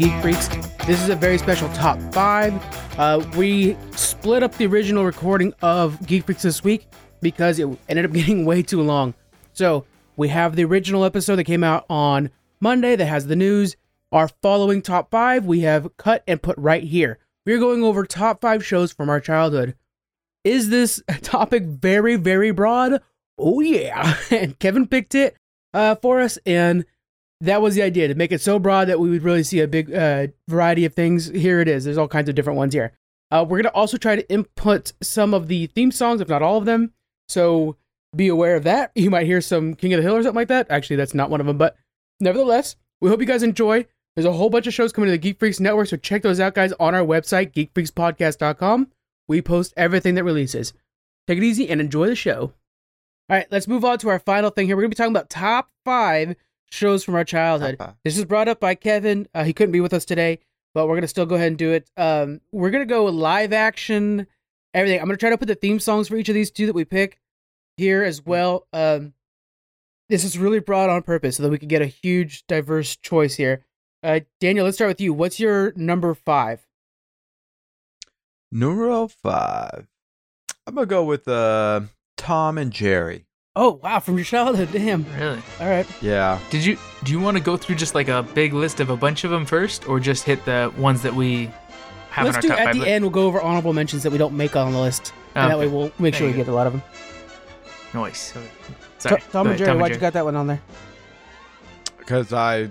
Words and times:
Geek 0.00 0.22
Freaks. 0.22 0.48
This 0.86 1.02
is 1.02 1.10
a 1.10 1.14
very 1.14 1.36
special 1.36 1.68
top 1.74 2.00
five. 2.14 2.54
Uh, 2.98 3.22
we 3.36 3.76
split 3.90 4.42
up 4.42 4.54
the 4.54 4.64
original 4.64 5.04
recording 5.04 5.52
of 5.60 6.06
Geek 6.06 6.24
Freaks 6.24 6.40
this 6.40 6.64
week 6.64 6.88
because 7.20 7.58
it 7.58 7.68
ended 7.86 8.06
up 8.06 8.12
getting 8.14 8.46
way 8.46 8.62
too 8.62 8.80
long. 8.80 9.12
So 9.52 9.84
we 10.16 10.28
have 10.28 10.56
the 10.56 10.64
original 10.64 11.04
episode 11.04 11.36
that 11.36 11.44
came 11.44 11.62
out 11.62 11.84
on 11.90 12.30
Monday 12.62 12.96
that 12.96 13.04
has 13.04 13.26
the 13.26 13.36
news. 13.36 13.76
Our 14.10 14.28
following 14.40 14.80
top 14.80 15.10
five 15.10 15.44
we 15.44 15.60
have 15.60 15.94
cut 15.98 16.24
and 16.26 16.40
put 16.40 16.56
right 16.56 16.82
here. 16.82 17.18
We're 17.44 17.58
going 17.58 17.84
over 17.84 18.06
top 18.06 18.40
five 18.40 18.64
shows 18.64 18.92
from 18.92 19.10
our 19.10 19.20
childhood. 19.20 19.76
Is 20.44 20.70
this 20.70 21.02
topic 21.20 21.64
very, 21.64 22.16
very 22.16 22.52
broad? 22.52 23.02
Oh, 23.36 23.60
yeah. 23.60 24.16
And 24.30 24.58
Kevin 24.58 24.86
picked 24.86 25.14
it 25.14 25.36
uh, 25.74 25.96
for 25.96 26.22
us, 26.22 26.38
and 26.46 26.86
that 27.40 27.62
was 27.62 27.74
the 27.74 27.82
idea 27.82 28.08
to 28.08 28.14
make 28.14 28.32
it 28.32 28.40
so 28.40 28.58
broad 28.58 28.88
that 28.88 29.00
we 29.00 29.10
would 29.10 29.22
really 29.22 29.42
see 29.42 29.60
a 29.60 29.68
big 29.68 29.92
uh, 29.92 30.28
variety 30.48 30.84
of 30.84 30.94
things. 30.94 31.26
Here 31.28 31.60
it 31.60 31.68
is. 31.68 31.84
There's 31.84 31.98
all 31.98 32.08
kinds 32.08 32.28
of 32.28 32.34
different 32.34 32.58
ones 32.58 32.74
here. 32.74 32.92
Uh, 33.30 33.44
we're 33.48 33.58
going 33.58 33.72
to 33.72 33.78
also 33.78 33.96
try 33.96 34.16
to 34.16 34.30
input 34.30 34.92
some 35.00 35.32
of 35.32 35.48
the 35.48 35.66
theme 35.68 35.92
songs, 35.92 36.20
if 36.20 36.28
not 36.28 36.42
all 36.42 36.58
of 36.58 36.64
them. 36.64 36.92
So 37.28 37.76
be 38.14 38.28
aware 38.28 38.56
of 38.56 38.64
that. 38.64 38.90
You 38.94 39.10
might 39.10 39.26
hear 39.26 39.40
some 39.40 39.74
King 39.74 39.94
of 39.94 39.98
the 39.98 40.02
Hill 40.02 40.16
or 40.16 40.22
something 40.22 40.36
like 40.36 40.48
that. 40.48 40.70
Actually, 40.70 40.96
that's 40.96 41.14
not 41.14 41.30
one 41.30 41.40
of 41.40 41.46
them, 41.46 41.56
but 41.56 41.76
nevertheless, 42.18 42.76
we 43.00 43.08
hope 43.08 43.20
you 43.20 43.26
guys 43.26 43.42
enjoy. 43.42 43.86
There's 44.16 44.26
a 44.26 44.32
whole 44.32 44.50
bunch 44.50 44.66
of 44.66 44.74
shows 44.74 44.92
coming 44.92 45.06
to 45.06 45.12
the 45.12 45.18
Geek 45.18 45.38
Freaks 45.38 45.60
Network, 45.60 45.88
so 45.88 45.96
check 45.96 46.22
those 46.22 46.40
out, 46.40 46.54
guys, 46.54 46.72
on 46.80 46.94
our 46.94 47.04
website, 47.04 47.52
geekfreakspodcast.com. 47.52 48.88
We 49.28 49.40
post 49.40 49.72
everything 49.76 50.16
that 50.16 50.24
releases. 50.24 50.72
Take 51.28 51.38
it 51.38 51.44
easy 51.44 51.68
and 51.68 51.80
enjoy 51.80 52.08
the 52.08 52.16
show. 52.16 52.52
All 53.30 53.36
right, 53.36 53.46
let's 53.52 53.68
move 53.68 53.84
on 53.84 53.98
to 53.98 54.08
our 54.08 54.18
final 54.18 54.50
thing 54.50 54.66
here. 54.66 54.74
We're 54.74 54.82
going 54.82 54.90
to 54.90 54.96
be 54.96 54.98
talking 54.98 55.12
about 55.12 55.30
top 55.30 55.70
five 55.84 56.34
shows 56.70 57.04
from 57.04 57.14
our 57.14 57.24
childhood. 57.24 57.76
This 58.04 58.16
is 58.18 58.24
brought 58.24 58.48
up 58.48 58.60
by 58.60 58.74
Kevin. 58.74 59.28
Uh, 59.34 59.44
he 59.44 59.52
couldn't 59.52 59.72
be 59.72 59.80
with 59.80 59.92
us 59.92 60.04
today, 60.04 60.38
but 60.74 60.86
we're 60.86 60.94
going 60.94 61.02
to 61.02 61.08
still 61.08 61.26
go 61.26 61.34
ahead 61.34 61.48
and 61.48 61.58
do 61.58 61.72
it. 61.72 61.90
Um, 61.96 62.40
we're 62.52 62.70
going 62.70 62.86
to 62.86 62.92
go 62.92 63.04
live 63.06 63.52
action, 63.52 64.26
everything. 64.74 65.00
I'm 65.00 65.06
going 65.06 65.16
to 65.16 65.20
try 65.20 65.30
to 65.30 65.38
put 65.38 65.48
the 65.48 65.54
theme 65.54 65.80
songs 65.80 66.08
for 66.08 66.16
each 66.16 66.28
of 66.28 66.34
these 66.34 66.50
two 66.50 66.66
that 66.66 66.74
we 66.74 66.84
pick 66.84 67.18
here 67.76 68.02
as 68.02 68.24
well. 68.24 68.66
Um, 68.72 69.14
this 70.08 70.24
is 70.24 70.38
really 70.38 70.60
broad 70.60 70.90
on 70.90 71.02
purpose 71.02 71.36
so 71.36 71.42
that 71.42 71.50
we 71.50 71.58
can 71.58 71.68
get 71.68 71.82
a 71.82 71.86
huge, 71.86 72.46
diverse 72.46 72.96
choice 72.96 73.36
here. 73.36 73.64
Uh, 74.02 74.20
Daniel, 74.40 74.64
let's 74.64 74.76
start 74.76 74.88
with 74.88 75.00
you. 75.00 75.12
What's 75.12 75.38
your 75.38 75.72
number 75.76 76.14
five? 76.14 76.66
Number 78.50 79.06
five. 79.08 79.86
I'm 80.66 80.74
gonna 80.74 80.86
go 80.86 81.04
with 81.04 81.28
uh 81.28 81.82
Tom 82.16 82.58
and 82.58 82.72
Jerry. 82.72 83.26
Oh, 83.56 83.80
wow, 83.82 83.98
from 83.98 84.16
your 84.16 84.24
childhood. 84.24 84.68
Damn. 84.72 85.04
Really? 85.18 85.42
All 85.60 85.68
right. 85.68 85.86
Yeah. 86.00 86.38
Did 86.50 86.64
you 86.64 86.78
do 87.04 87.10
you 87.12 87.18
want 87.20 87.36
to 87.36 87.42
go 87.42 87.56
through 87.56 87.74
just 87.76 87.94
like 87.94 88.08
a 88.08 88.22
big 88.22 88.52
list 88.52 88.78
of 88.80 88.90
a 88.90 88.96
bunch 88.96 89.24
of 89.24 89.30
them 89.30 89.44
first, 89.44 89.88
or 89.88 89.98
just 89.98 90.24
hit 90.24 90.44
the 90.44 90.72
ones 90.76 91.02
that 91.02 91.14
we 91.14 91.50
have 92.10 92.26
Let's 92.26 92.36
in 92.36 92.42
do 92.42 92.48
top 92.48 92.60
at 92.60 92.64
five? 92.66 92.74
the 92.76 92.82
li- 92.82 92.88
end. 92.90 93.04
We'll 93.04 93.10
go 93.10 93.26
over 93.26 93.40
honorable 93.40 93.72
mentions 93.72 94.02
that 94.04 94.12
we 94.12 94.18
don't 94.18 94.36
make 94.36 94.54
on 94.54 94.72
the 94.72 94.78
list, 94.78 95.12
and 95.34 95.50
that 95.50 95.58
way 95.58 95.66
we'll 95.66 95.90
make 95.98 96.14
sure 96.14 96.26
we 96.26 96.32
you 96.32 96.36
get 96.38 96.48
a 96.48 96.52
lot 96.52 96.66
of 96.68 96.74
them. 96.74 96.82
Nice. 97.92 98.32
Tom 98.32 98.42
Sorry. 98.98 99.22
Tom 99.32 99.46
and 99.48 99.58
Jerry, 99.58 99.68
Tom 99.70 99.78
why'd 99.80 99.88
you 99.90 99.94
Jerry. 99.94 100.00
got 100.00 100.12
that 100.12 100.24
one 100.24 100.36
on 100.36 100.46
there? 100.46 100.60
Because 101.98 102.32
I, 102.32 102.70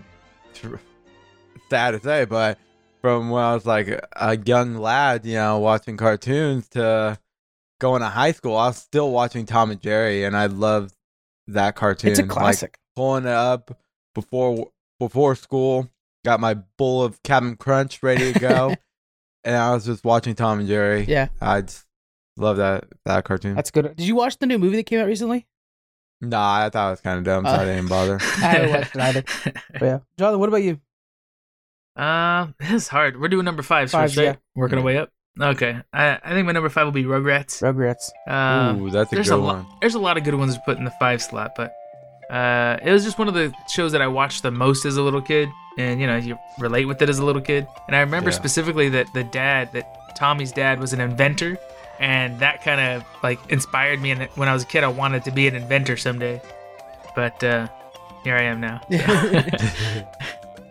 sad 1.69 1.91
to 1.91 1.99
say, 1.99 2.23
but 2.25 2.57
from 3.01 3.29
when 3.29 3.43
I 3.43 3.53
was 3.53 3.65
like 3.65 3.87
a 4.13 4.37
young 4.45 4.75
lad, 4.75 5.25
you 5.25 5.33
know, 5.35 5.59
watching 5.59 5.97
cartoons 5.97 6.69
to 6.69 7.17
going 7.79 8.01
to 8.01 8.07
high 8.07 8.31
school, 8.33 8.55
I 8.57 8.67
was 8.67 8.77
still 8.77 9.11
watching 9.11 9.45
Tom 9.45 9.71
and 9.71 9.81
Jerry, 9.81 10.23
and 10.25 10.35
I 10.37 10.45
loved 10.47 10.93
that 11.47 11.75
cartoon. 11.75 12.11
It's 12.11 12.19
a 12.19 12.23
Like, 12.23 12.29
classic. 12.31 12.77
pulling 12.95 13.23
it 13.25 13.29
up 13.29 13.77
before 14.13 14.69
before 14.99 15.35
school. 15.35 15.89
Got 16.25 16.39
my 16.41 16.55
bowl 16.77 17.03
of 17.03 17.21
Captain 17.23 17.55
Crunch 17.55 18.03
ready 18.03 18.33
to 18.33 18.39
go, 18.39 18.75
and 19.45 19.55
I 19.55 19.73
was 19.73 19.85
just 19.85 20.03
watching 20.03 20.35
Tom 20.35 20.59
and 20.59 20.67
Jerry. 20.67 21.05
yeah, 21.07 21.29
I 21.41 21.61
just 21.61 21.85
love 22.37 22.57
that 22.57 22.85
that 23.05 23.23
cartoon. 23.23 23.55
that's 23.55 23.71
good. 23.71 23.95
Did 23.95 24.05
you 24.05 24.15
watch 24.15 24.37
the 24.37 24.45
new 24.45 24.57
movie 24.59 24.75
that 24.75 24.83
came 24.85 24.99
out 24.99 25.07
recently? 25.07 25.47
Nah, 26.21 26.65
I 26.65 26.69
thought 26.69 26.87
it 26.89 26.91
was 26.91 27.01
kind 27.01 27.17
of 27.17 27.23
dumb, 27.23 27.45
so 27.45 27.51
Uh, 27.51 27.55
I 27.61 27.65
didn't 27.65 27.87
bother. 27.87 28.17
I 28.21 28.25
haven't 28.25 28.69
watched 28.71 28.95
it 28.95 29.01
either. 29.01 29.23
But 29.71 29.81
yeah, 29.81 29.99
Jonathan, 30.19 30.39
what 30.41 30.49
about 30.49 30.63
you? 30.63 30.81
Uh, 31.95 32.47
it's 32.59 32.87
hard. 32.89 33.19
We're 33.19 33.27
doing 33.29 33.45
number 33.45 33.63
five 33.63 33.89
Fives, 33.89 34.13
first, 34.13 34.17
right? 34.17 34.33
yeah. 34.33 34.35
Working 34.55 34.77
our 34.79 34.83
way 34.83 34.97
up. 34.97 35.11
Okay. 35.41 35.79
I, 35.93 36.19
I 36.23 36.29
think 36.31 36.45
my 36.45 36.51
number 36.51 36.69
five 36.69 36.85
will 36.85 36.91
be 36.91 37.03
Rugrats. 37.05 37.61
Rugrats. 37.61 38.09
Uh, 38.27 38.77
Ooh, 38.79 38.89
that's 38.89 39.11
a 39.11 39.15
there's 39.15 39.29
good 39.29 39.35
a 39.35 39.41
one. 39.41 39.57
lot. 39.59 39.65
There's 39.81 39.95
a 39.95 39.99
lot 39.99 40.17
of 40.17 40.23
good 40.23 40.35
ones 40.35 40.55
to 40.55 40.61
put 40.65 40.77
in 40.77 40.83
the 40.83 40.91
five 40.99 41.21
slot, 41.21 41.55
but 41.55 41.73
uh, 42.29 42.77
it 42.83 42.91
was 42.91 43.03
just 43.03 43.17
one 43.17 43.27
of 43.27 43.33
the 43.33 43.53
shows 43.67 43.91
that 43.93 44.01
I 44.01 44.07
watched 44.07 44.43
the 44.43 44.51
most 44.51 44.85
as 44.85 44.97
a 44.97 45.01
little 45.01 45.21
kid, 45.21 45.49
and 45.77 45.99
you 46.01 46.07
know 46.07 46.17
you 46.17 46.37
relate 46.59 46.85
with 46.85 47.01
it 47.01 47.09
as 47.09 47.19
a 47.19 47.25
little 47.25 47.41
kid. 47.41 47.67
And 47.87 47.95
I 47.95 48.01
remember 48.01 48.29
Yeah. 48.31 48.35
specifically 48.35 48.89
that 48.89 49.07
the 49.13 49.23
dad, 49.23 49.71
that 49.73 50.15
Tommy's 50.15 50.51
dad, 50.51 50.79
was 50.79 50.93
an 50.93 50.99
inventor, 50.99 51.57
and 51.99 52.37
that 52.39 52.61
kind 52.63 52.81
of 52.81 53.03
like 53.23 53.39
inspired 53.49 54.01
me. 54.01 54.11
And 54.11 54.23
when 54.35 54.49
I 54.49 54.53
was 54.53 54.63
a 54.63 54.67
kid, 54.67 54.83
I 54.83 54.89
wanted 54.89 55.23
to 55.23 55.31
be 55.31 55.47
an 55.47 55.55
inventor 55.55 55.95
someday, 55.97 56.41
but 57.15 57.41
uh, 57.43 57.67
here 58.23 58.35
I 58.35 58.43
am 58.43 58.59
now. 58.61 58.81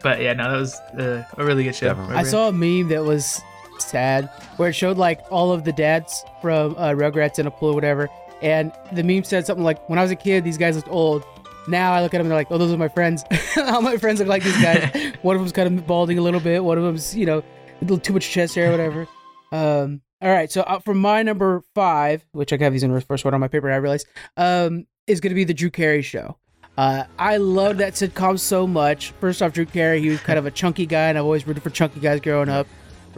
But 0.00 0.20
yeah, 0.22 0.32
no, 0.32 0.48
that 0.52 0.58
was 0.58 0.74
uh, 0.96 1.24
a 1.36 1.44
really 1.44 1.64
good 1.64 1.74
show. 1.74 1.92
I 2.10 2.22
saw 2.22 2.48
a 2.48 2.52
meme 2.52 2.88
that 2.90 3.02
was 3.04 3.40
sad 3.88 4.30
where 4.56 4.68
it 4.68 4.74
showed 4.74 4.98
like 4.98 5.20
all 5.30 5.52
of 5.52 5.64
the 5.64 5.72
dads 5.72 6.24
from 6.40 6.74
uh, 6.76 6.90
Rugrats 6.90 7.38
in 7.38 7.46
a 7.46 7.50
pool 7.50 7.70
or 7.70 7.74
whatever, 7.74 8.08
and 8.42 8.72
the 8.92 9.02
meme 9.02 9.24
said 9.24 9.46
something 9.46 9.64
like, 9.64 9.88
"When 9.88 9.98
I 9.98 10.02
was 10.02 10.10
a 10.10 10.16
kid, 10.16 10.44
these 10.44 10.58
guys 10.58 10.76
looked 10.76 10.88
old. 10.88 11.24
Now 11.66 11.92
I 11.92 12.02
look 12.02 12.14
at 12.14 12.18
them 12.18 12.22
and 12.22 12.30
they're 12.30 12.38
like, 12.38 12.50
oh, 12.50 12.56
those 12.56 12.72
are 12.72 12.78
my 12.78 12.88
friends. 12.88 13.24
all 13.58 13.82
my 13.82 13.98
friends 13.98 14.20
look 14.20 14.28
like 14.28 14.42
these 14.42 14.56
guys. 14.62 15.14
one 15.22 15.36
of 15.36 15.42
them's 15.42 15.52
kind 15.52 15.78
of 15.78 15.86
balding 15.86 16.18
a 16.18 16.22
little 16.22 16.40
bit. 16.40 16.64
One 16.64 16.78
of 16.78 16.84
them's 16.84 17.14
you 17.14 17.26
know 17.26 17.38
a 17.38 17.80
little 17.82 17.98
too 17.98 18.12
much 18.12 18.28
chest 18.28 18.54
hair, 18.54 18.68
or 18.68 18.70
whatever." 18.72 19.08
Um, 19.52 20.02
all 20.20 20.30
right, 20.30 20.50
so 20.50 20.62
uh, 20.62 20.80
for 20.80 20.94
my 20.94 21.22
number 21.22 21.62
five, 21.74 22.24
which 22.32 22.52
I 22.52 22.56
have 22.56 22.72
these 22.72 22.82
in 22.82 22.90
reverse 22.90 23.24
order 23.24 23.36
on 23.36 23.40
my 23.40 23.46
paper, 23.46 23.70
I 23.70 23.76
realize, 23.76 24.04
um, 24.36 24.86
is 25.06 25.20
going 25.20 25.30
to 25.30 25.34
be 25.34 25.44
the 25.44 25.54
Drew 25.54 25.70
Carey 25.70 26.02
show. 26.02 26.36
Uh, 26.76 27.04
I 27.18 27.36
love 27.36 27.78
that 27.78 27.94
sitcom 27.94 28.38
so 28.38 28.66
much. 28.66 29.12
First 29.20 29.42
off, 29.42 29.52
Drew 29.52 29.66
Carey, 29.66 30.00
he 30.00 30.08
was 30.08 30.20
kind 30.20 30.38
of 30.38 30.46
a 30.46 30.50
chunky 30.50 30.86
guy, 30.86 31.08
and 31.08 31.18
I've 31.18 31.24
always 31.24 31.46
rooted 31.46 31.62
for 31.62 31.70
chunky 31.70 32.00
guys 32.00 32.20
growing 32.20 32.48
up. 32.48 32.66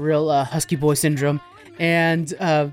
Real 0.01 0.31
uh, 0.31 0.45
husky 0.45 0.77
boy 0.77 0.95
syndrome, 0.95 1.41
and 1.79 2.35
uh, 2.41 2.69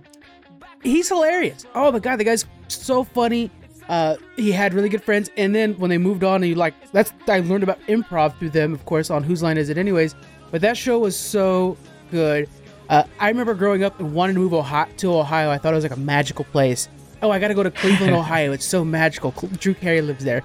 he's 0.84 1.10
hilarious. 1.10 1.66
Oh 1.76 1.92
my 1.92 2.00
god, 2.00 2.18
the 2.18 2.24
guy's 2.24 2.46
so 2.68 3.04
funny. 3.04 3.52
Uh, 3.90 4.16
he 4.36 4.52
had 4.52 4.74
really 4.74 4.90
good 4.90 5.04
friends, 5.04 5.30
and 5.38 5.56
then 5.56 5.74
when 5.76 5.90
they 5.90 5.98
moved 5.98 6.24
on, 6.24 6.44
and 6.44 6.50
you 6.50 6.56
like 6.56 6.74
that's 6.92 7.14
I 7.28 7.40
learned 7.40 7.64
about 7.64 7.80
improv 7.88 8.38
through 8.38 8.50
them, 8.50 8.74
of 8.74 8.86
course, 8.86 9.10
on 9.10 9.24
Whose 9.24 9.42
Line 9.44 9.58
Is 9.58 9.70
It, 9.70 9.78
anyways. 9.78 10.16
But 10.52 10.62
that 10.62 10.78
show 10.78 11.00
was 11.00 11.16
so 11.18 11.78
good. 12.12 12.50
Uh, 12.90 13.04
I 13.20 13.28
remember 13.30 13.54
growing 13.54 13.84
up 13.84 14.00
and 14.00 14.14
wanting 14.14 14.36
to 14.36 14.42
move 14.42 14.54
Ohio, 14.54 14.88
to 14.98 15.14
Ohio. 15.14 15.50
I 15.50 15.58
thought 15.58 15.74
it 15.74 15.76
was 15.76 15.84
like 15.84 15.96
a 15.96 16.00
magical 16.00 16.46
place. 16.46 16.88
Oh, 17.22 17.32
I 17.32 17.40
got 17.40 17.50
to 17.50 17.54
go 17.54 17.64
to 17.64 17.72
Cleveland, 17.72 18.14
Ohio. 18.16 18.52
It's 18.54 18.66
so 18.66 18.86
magical. 18.86 19.34
Cl- 19.34 19.52
Drew 19.58 19.74
Carey 19.74 20.02
lives 20.02 20.24
there. 20.24 20.44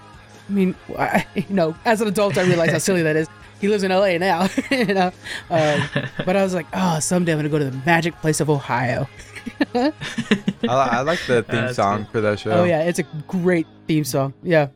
I 0.49 0.53
mean, 0.53 0.75
I, 0.99 1.27
you 1.35 1.45
know, 1.51 1.77
as 1.85 2.01
an 2.01 2.09
adult, 2.09 2.37
I 2.39 2.43
realize 2.43 2.71
how 2.71 2.79
silly 2.79 3.03
that 3.03 3.15
is. 3.17 3.29
He 3.63 3.69
lives 3.69 3.83
in 3.85 3.91
LA 3.93 4.19
now, 4.19 4.49
you 4.71 4.87
know. 4.87 5.13
Um, 5.49 5.83
but 6.27 6.37
I 6.37 6.43
was 6.43 6.53
like, 6.53 6.67
oh, 6.75 6.99
someday 7.01 7.33
I'm 7.33 7.39
gonna 7.39 7.49
go 7.49 7.59
to 7.59 7.71
the 7.71 7.83
magic 7.87 8.15
place 8.21 8.41
of 8.41 8.51
Ohio. 8.51 9.09
I, 9.75 9.93
I 10.69 11.01
like 11.01 11.19
the 11.27 11.43
theme 11.43 11.63
That's 11.63 11.77
song 11.77 11.99
good. 12.03 12.09
for 12.11 12.21
that 12.23 12.39
show. 12.41 12.51
Oh 12.51 12.65
yeah, 12.65 12.83
it's 12.83 12.99
a 12.99 13.05
great 13.27 13.67
theme 13.87 14.05
song. 14.05 14.35
Yeah, 14.43 14.69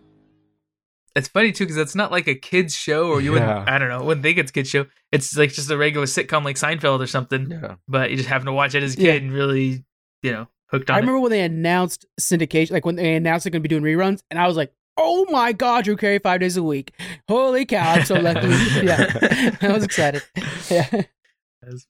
It's 1.14 1.28
funny 1.28 1.52
too 1.52 1.64
because 1.64 1.76
it's 1.76 1.94
not 1.94 2.10
like 2.12 2.26
a 2.28 2.34
kids 2.34 2.74
show, 2.74 3.08
or 3.08 3.20
you 3.20 3.34
Yeah. 3.34 3.48
wouldn't. 3.58 3.68
I 3.68 3.78
don't 3.78 3.88
know. 3.88 4.02
Wouldn't 4.04 4.22
think 4.22 4.38
it's 4.38 4.50
a 4.50 4.54
kids 4.54 4.68
show. 4.70 4.86
It's 5.12 5.36
like 5.36 5.52
just 5.52 5.70
a 5.70 5.76
regular 5.76 6.06
sitcom 6.06 6.44
like 6.44 6.56
Seinfeld 6.56 7.00
or 7.00 7.06
something. 7.06 7.50
Yeah. 7.50 7.74
But 7.88 8.10
you 8.10 8.16
just 8.16 8.28
happen 8.28 8.46
to 8.46 8.52
watch 8.52 8.74
it 8.74 8.82
as 8.82 8.96
a 8.96 9.00
Yeah. 9.00 9.12
kid 9.12 9.22
and 9.24 9.32
really, 9.32 9.84
you 10.22 10.32
know, 10.32 10.48
hooked 10.70 10.90
on 10.90 10.94
I 10.94 10.98
it. 10.98 11.02
remember 11.02 11.20
when 11.20 11.30
they 11.30 11.42
announced 11.42 12.06
syndication, 12.20 12.70
like 12.72 12.84
when 12.84 12.96
they 12.96 13.14
announced 13.14 13.44
they're 13.44 13.50
gonna 13.50 13.62
be 13.62 13.68
doing 13.68 13.82
reruns, 13.82 14.20
and 14.30 14.38
I 14.38 14.46
was 14.46 14.56
like, 14.56 14.72
oh 14.96 15.26
my 15.30 15.52
god, 15.52 15.84
Drew 15.84 15.96
Carey 15.96 16.18
five 16.18 16.40
days 16.40 16.56
a 16.56 16.62
week. 16.62 16.92
Holy 17.28 17.64
cow, 17.64 17.92
I'm 17.94 18.04
so 18.04 18.14
lucky. 18.16 18.46
yeah, 18.82 19.56
I 19.62 19.72
was 19.72 19.84
excited. 19.84 20.22
Yeah, 20.70 21.02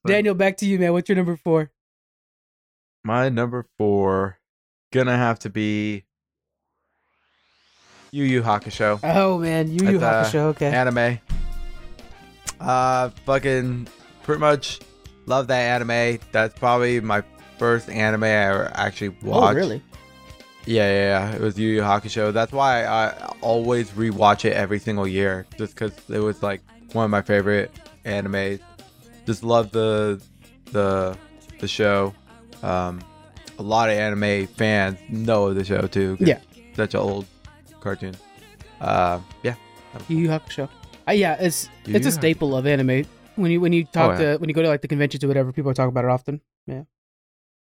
Daniel, 0.07 0.35
back 0.35 0.57
to 0.59 0.67
you, 0.67 0.79
man. 0.79 0.93
What's 0.93 1.09
your 1.09 1.17
number 1.17 1.37
four? 1.37 1.71
My 3.05 3.29
number 3.29 3.67
four 3.79 4.39
gonna 4.93 5.17
have 5.17 5.39
to 5.41 5.51
be 5.51 6.05
Yu 8.11 8.25
Yu 8.25 8.43
Hakusho 8.43 9.01
Oh 9.03 9.39
man, 9.39 9.69
Yu 9.71 9.87
Yu 9.91 9.97
It's, 9.97 10.05
Hakusho. 10.05 10.35
Okay. 10.55 10.67
anime. 10.69 11.19
Uh, 12.61 13.11
fucking 13.27 13.87
pretty 14.23 14.41
much 14.41 14.81
love 15.27 15.49
that 15.49 15.61
anime. 15.83 16.19
That's 16.33 16.59
probably 16.59 17.01
my 17.01 17.23
first 17.59 17.89
anime 17.91 18.25
I 18.25 18.29
ever 18.29 18.71
actually 18.75 19.17
oh 19.25 19.29
watched. 19.41 19.57
really? 19.57 19.83
Yeah, 20.67 20.83
yeah, 20.91 21.29
yeah. 21.31 21.35
It 21.37 21.41
was 21.41 21.59
Yu 21.59 21.69
Yu 21.69 21.81
Hakusho. 21.81 22.33
That's 22.33 22.53
why 22.53 22.85
I 22.85 23.13
always 23.41 23.91
rewatch 23.91 24.45
it 24.45 24.53
every 24.55 24.79
single 24.81 25.07
year, 25.07 25.47
just 25.57 25.75
because 25.75 25.93
it 26.11 26.19
was 26.19 26.43
like 26.43 26.61
one 26.93 27.05
of 27.05 27.11
my 27.11 27.23
favorite 27.23 27.71
animes. 28.05 28.61
Just 29.27 29.45
love 29.45 29.71
the 29.71 30.21
the 30.73 31.17
the 31.61 31.69
show. 31.69 32.15
Um, 32.63 33.01
a 33.59 33.63
lot 33.63 33.89
of 33.91 33.97
anime 33.97 34.47
fans 34.49 34.99
know 35.09 35.55
the 35.55 35.65
show 35.65 35.83
too. 35.87 36.17
Yeah. 36.21 36.41
such 36.75 36.95
an 36.95 37.01
old 37.01 37.27
cartoon. 37.81 38.15
Uh, 38.81 39.21
yeah, 39.45 39.55
Yu 40.09 40.19
Yu 40.19 40.29
Hakusho. 40.29 40.69
Uh, 41.09 41.13
yeah, 41.13 41.37
it's 41.39 41.69
Yu 41.87 41.95
it's 41.95 42.07
a 42.07 42.09
Yu 42.09 42.13
staple 42.13 42.57
of 42.57 42.67
anime 42.67 43.05
when 43.37 43.53
you 43.53 43.61
when 43.61 43.73
you 43.73 43.85
talk 43.85 44.19
Oh, 44.19 44.23
yeah. 44.23 44.33
to 44.33 44.39
when 44.39 44.49
you 44.49 44.55
go 44.55 44.63
to 44.63 44.69
like 44.69 44.83
the 44.83 44.89
conventions 44.89 45.23
or 45.23 45.29
whatever, 45.29 45.53
people 45.53 45.73
talk 45.75 45.89
about 45.89 46.05
it 46.05 46.11
often. 46.11 46.41
Yeah. 46.67 46.83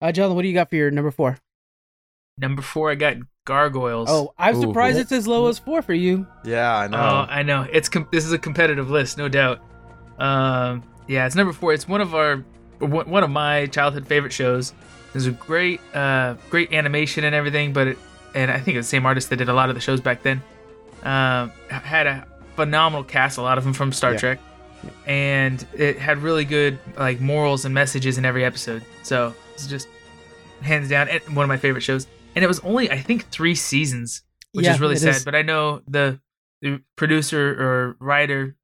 Uh, 0.01 0.07
Jalen, 0.11 0.35
what 0.35 0.41
do 0.41 0.49
you 0.49 0.53
got 0.53 0.69
for 0.69 0.75
your 0.75 0.91
number 0.91 1.11
four? 1.11 1.37
Number 2.37 2.61
four, 2.61 2.89
I 2.91 2.95
got 2.95 3.17
gargoyles. 3.45 4.07
Oh, 4.09 4.33
I'm 4.37 4.55
Ooh, 4.57 4.61
surprised 4.61 4.95
cool. 4.95 5.01
it's 5.01 5.11
as 5.11 5.27
low 5.27 5.47
as 5.47 5.59
four 5.59 5.81
for 5.81 5.93
you. 5.93 6.25
Yeah, 6.43 6.75
I 6.75 6.87
know. 6.87 6.97
Oh, 6.97 7.25
I 7.29 7.43
know. 7.43 7.67
It's 7.71 7.89
com- 7.89 8.07
this 8.11 8.25
is 8.25 8.31
a 8.33 8.39
competitive 8.39 8.89
list, 8.89 9.17
no 9.17 9.27
doubt. 9.27 9.59
Um, 10.19 10.83
yeah, 11.07 11.25
it's 11.25 11.35
number 11.35 11.53
four. 11.53 11.73
It's 11.73 11.87
one 11.87 12.01
of 12.01 12.15
our 12.15 12.37
one 12.79 13.09
one 13.09 13.23
of 13.23 13.29
my 13.29 13.67
childhood 13.67 14.07
favorite 14.07 14.33
shows. 14.33 14.73
There's 15.13 15.27
a 15.27 15.31
great, 15.31 15.81
uh, 15.93 16.35
great 16.49 16.71
animation 16.73 17.23
and 17.25 17.35
everything, 17.35 17.73
but 17.73 17.87
it, 17.89 17.97
and 18.33 18.49
I 18.49 18.59
think 18.59 18.77
it's 18.77 18.87
the 18.87 18.91
same 18.91 19.05
artist 19.05 19.29
that 19.29 19.35
did 19.37 19.49
a 19.49 19.53
lot 19.53 19.69
of 19.69 19.75
the 19.75 19.81
shows 19.81 19.99
back 19.99 20.23
then. 20.23 20.41
Um, 21.03 21.51
had 21.69 22.07
a 22.07 22.25
phenomenal 22.55 23.03
cast, 23.03 23.37
a 23.37 23.41
lot 23.41 23.57
of 23.57 23.63
them 23.65 23.73
from 23.73 23.91
Star 23.91 24.13
Yeah. 24.13 24.17
Trek, 24.19 24.39
and 25.05 25.65
it 25.75 25.97
had 25.99 26.19
really 26.19 26.45
good 26.45 26.79
like 26.97 27.19
morals 27.19 27.65
and 27.65 27.73
messages 27.73 28.17
in 28.17 28.23
every 28.25 28.45
episode. 28.45 28.83
So 29.03 29.33
it's 29.53 29.67
just 29.67 29.87
hands 30.61 30.89
down 30.89 31.07
one 31.33 31.43
of 31.43 31.49
my 31.49 31.57
favorite 31.57 31.81
shows. 31.81 32.07
And 32.35 32.43
it 32.43 32.47
was 32.47 32.59
only 32.61 32.89
I 32.89 32.97
think 32.99 33.29
three 33.29 33.55
seasons, 33.55 34.23
which 34.53 34.65
Yeah, 34.65 34.73
is 34.75 34.79
really 34.79 34.95
sad. 34.95 35.15
is. 35.15 35.25
But 35.25 35.35
I 35.35 35.41
know 35.41 35.81
the, 35.87 36.19
the 36.61 36.81
producer 36.95 37.49
or 37.61 37.97
writer 37.99 38.55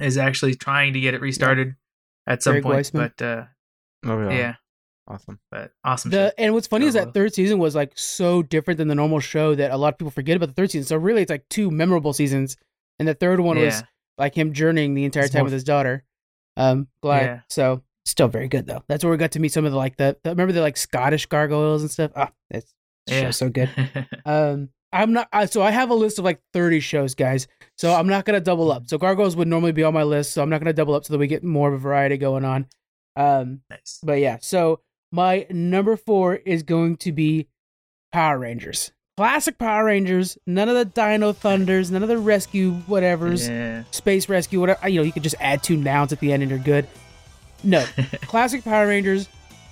is 0.00 0.16
actually 0.18 0.54
trying 0.54 0.94
to 0.94 1.00
get 1.00 1.14
it 1.14 1.20
restarted 1.20 1.76
at 2.26 2.42
some 2.42 2.54
Greg 2.54 2.62
point. 2.62 2.76
Weisman. 2.86 3.12
But 3.18 3.24
uh, 3.24 3.44
oh 4.06 4.28
yeah. 4.30 4.36
yeah. 4.36 4.54
Awesome. 5.08 5.40
but 5.50 5.72
awesome. 5.84 6.10
The 6.12 6.32
and 6.38 6.54
what's 6.54 6.68
funny 6.68 6.86
is 6.86 6.94
that 6.94 7.12
third 7.12 7.34
season 7.34 7.58
was 7.58 7.74
like 7.74 7.92
so 7.98 8.42
different 8.42 8.78
than 8.78 8.88
the 8.88 8.94
normal 8.94 9.18
show 9.20 9.54
that 9.56 9.72
a 9.72 9.76
lot 9.76 9.92
of 9.92 9.98
people 9.98 10.12
forget 10.12 10.36
about 10.36 10.46
the 10.46 10.54
third 10.54 10.70
season. 10.70 10.86
So 10.86 10.96
really, 10.96 11.22
it's 11.22 11.30
like 11.30 11.44
two 11.50 11.70
memorable 11.70 12.12
seasons, 12.12 12.56
and 12.98 13.06
the 13.08 13.14
third 13.14 13.40
one 13.40 13.58
was 13.58 13.82
like 14.16 14.34
him 14.36 14.52
journeying 14.52 14.94
the 14.94 15.04
entire 15.04 15.24
It's 15.24 15.32
time 15.32 15.40
more- 15.40 15.44
with 15.46 15.52
his 15.54 15.64
daughter. 15.64 16.04
Um, 16.56 16.86
glad. 17.02 17.24
Yeah. 17.24 17.40
So 17.50 17.82
still 18.04 18.28
very 18.28 18.46
good 18.48 18.66
though. 18.66 18.84
That's 18.88 19.02
where 19.04 19.10
we 19.10 19.16
got 19.16 19.32
to 19.32 19.40
meet 19.40 19.52
some 19.52 19.64
of 19.64 19.72
the 19.72 19.76
like 19.78 19.96
the, 19.96 20.16
the 20.22 20.30
remember 20.30 20.52
the 20.52 20.60
like 20.62 20.76
Scottish 20.76 21.26
gargoyles 21.26 21.82
and 21.82 21.90
stuff. 21.90 22.12
Ah, 22.14 22.30
it's 22.50 22.72
Yeah. 23.06 23.30
so 23.30 23.48
good. 23.48 23.70
Um, 24.26 24.68
I'm 24.92 25.12
not. 25.14 25.28
I, 25.32 25.46
so 25.46 25.62
I 25.62 25.70
have 25.70 25.88
a 25.90 25.94
list 25.94 26.18
of 26.18 26.24
like 26.24 26.40
30 26.52 26.80
shows, 26.80 27.14
guys. 27.14 27.48
So 27.78 27.92
I'm 27.94 28.06
not 28.06 28.24
gonna 28.26 28.40
double 28.40 28.70
up. 28.70 28.88
So 28.88 28.98
gargoyles 28.98 29.34
would 29.36 29.48
normally 29.48 29.72
be 29.72 29.82
on 29.82 29.94
my 29.94 30.02
list, 30.02 30.32
so 30.32 30.42
I'm 30.42 30.50
not 30.50 30.60
gonna 30.60 30.74
double 30.74 30.94
up 30.94 31.04
so 31.04 31.14
that 31.14 31.18
we 31.18 31.26
get 31.26 31.42
more 31.42 31.68
of 31.68 31.74
a 31.74 31.78
variety 31.78 32.18
going 32.18 32.44
on. 32.44 32.66
Um, 33.16 33.60
nice. 33.70 34.00
but 34.02 34.14
yeah. 34.20 34.36
So 34.40 34.80
my 35.10 35.46
number 35.50 35.96
four 35.96 36.36
is 36.36 36.62
going 36.62 36.96
to 36.98 37.12
be 37.12 37.48
Power 38.12 38.38
Rangers. 38.38 38.92
Classic 39.16 39.56
Power 39.58 39.84
Rangers. 39.86 40.38
None 40.46 40.68
of 40.68 40.74
the 40.74 40.84
Dino 40.84 41.32
Thunders. 41.32 41.90
None 41.90 42.02
of 42.02 42.08
the 42.08 42.18
Rescue 42.18 42.72
whatevers. 42.88 43.48
Yeah. 43.48 43.84
Space 43.90 44.28
Rescue. 44.28 44.60
Whatever. 44.60 44.88
You 44.88 45.00
know, 45.00 45.04
you 45.04 45.12
could 45.12 45.22
just 45.22 45.36
add 45.40 45.62
two 45.62 45.76
nouns 45.76 46.12
at 46.12 46.20
the 46.20 46.32
end 46.32 46.42
and 46.42 46.50
you're 46.50 46.58
good. 46.60 46.86
No, 47.64 47.84
classic 48.22 48.64
Power 48.64 48.86
Rangers. 48.86 49.28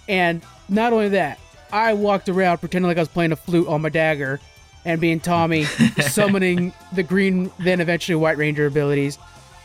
And 0.09 0.43
not 0.69 0.93
only 0.93 1.09
that, 1.11 1.39
I 1.73 1.93
walked 1.93 2.29
around 2.29 2.59
pretending 2.59 2.89
like 2.89 2.97
I 2.97 3.01
was 3.01 3.09
playing 3.09 3.33
a 3.33 3.37
flute 3.37 3.69
on 3.69 3.83
my 3.83 3.89
dagger 3.89 4.41
and 4.85 5.01
being 5.01 5.21
Tommy, 5.21 5.65
summoning 6.01 6.73
the 6.93 7.03
green, 7.03 7.51
then 7.59 7.81
eventually 7.81 8.17
White 8.17 8.39
Ranger 8.39 8.67
abilities. 8.67 9.19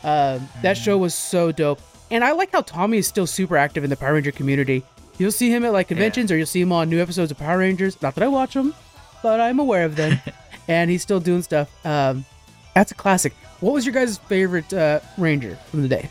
Um, 0.03 0.47
that 0.61 0.77
show 0.77 0.97
was 0.97 1.15
so 1.15 1.51
dope. 1.51 1.79
And 2.11 2.23
I 2.23 2.33
like 2.33 2.51
how 2.51 2.61
Tommy 2.61 2.99
is 2.99 3.07
still 3.07 3.25
super 3.25 3.57
active 3.57 3.83
in 3.83 3.89
the 3.89 3.97
Power 3.97 4.13
Ranger 4.13 4.31
community. 4.31 4.83
You'll 5.17 5.31
see 5.31 5.49
him 5.49 5.65
at 5.65 5.73
like 5.73 5.87
conventions 5.87 6.31
or 6.31 6.37
you'll 6.37 6.45
see 6.45 6.61
him 6.61 6.71
on 6.71 6.89
new 6.89 7.01
episodes 7.01 7.31
of 7.31 7.37
Power 7.37 7.57
Rangers. 7.59 7.99
Not 8.01 8.15
that 8.15 8.23
I 8.23 8.27
watch 8.27 8.53
them, 8.53 8.75
but 9.23 9.39
I'm 9.39 9.59
aware 9.59 9.85
of 9.85 9.95
them. 9.95 10.19
and 10.67 10.91
he's 10.91 11.01
still 11.01 11.19
doing 11.19 11.41
stuff. 11.41 11.69
Um, 11.85 12.25
that's 12.73 12.91
a 12.91 12.95
classic. 12.95 13.33
What 13.61 13.73
was 13.73 13.85
your 13.85 13.93
guys' 13.93 14.17
favorite 14.17 14.71
uh, 14.73 14.99
Ranger 15.17 15.55
from 15.71 15.81
the 15.81 15.87
day? 15.87 16.09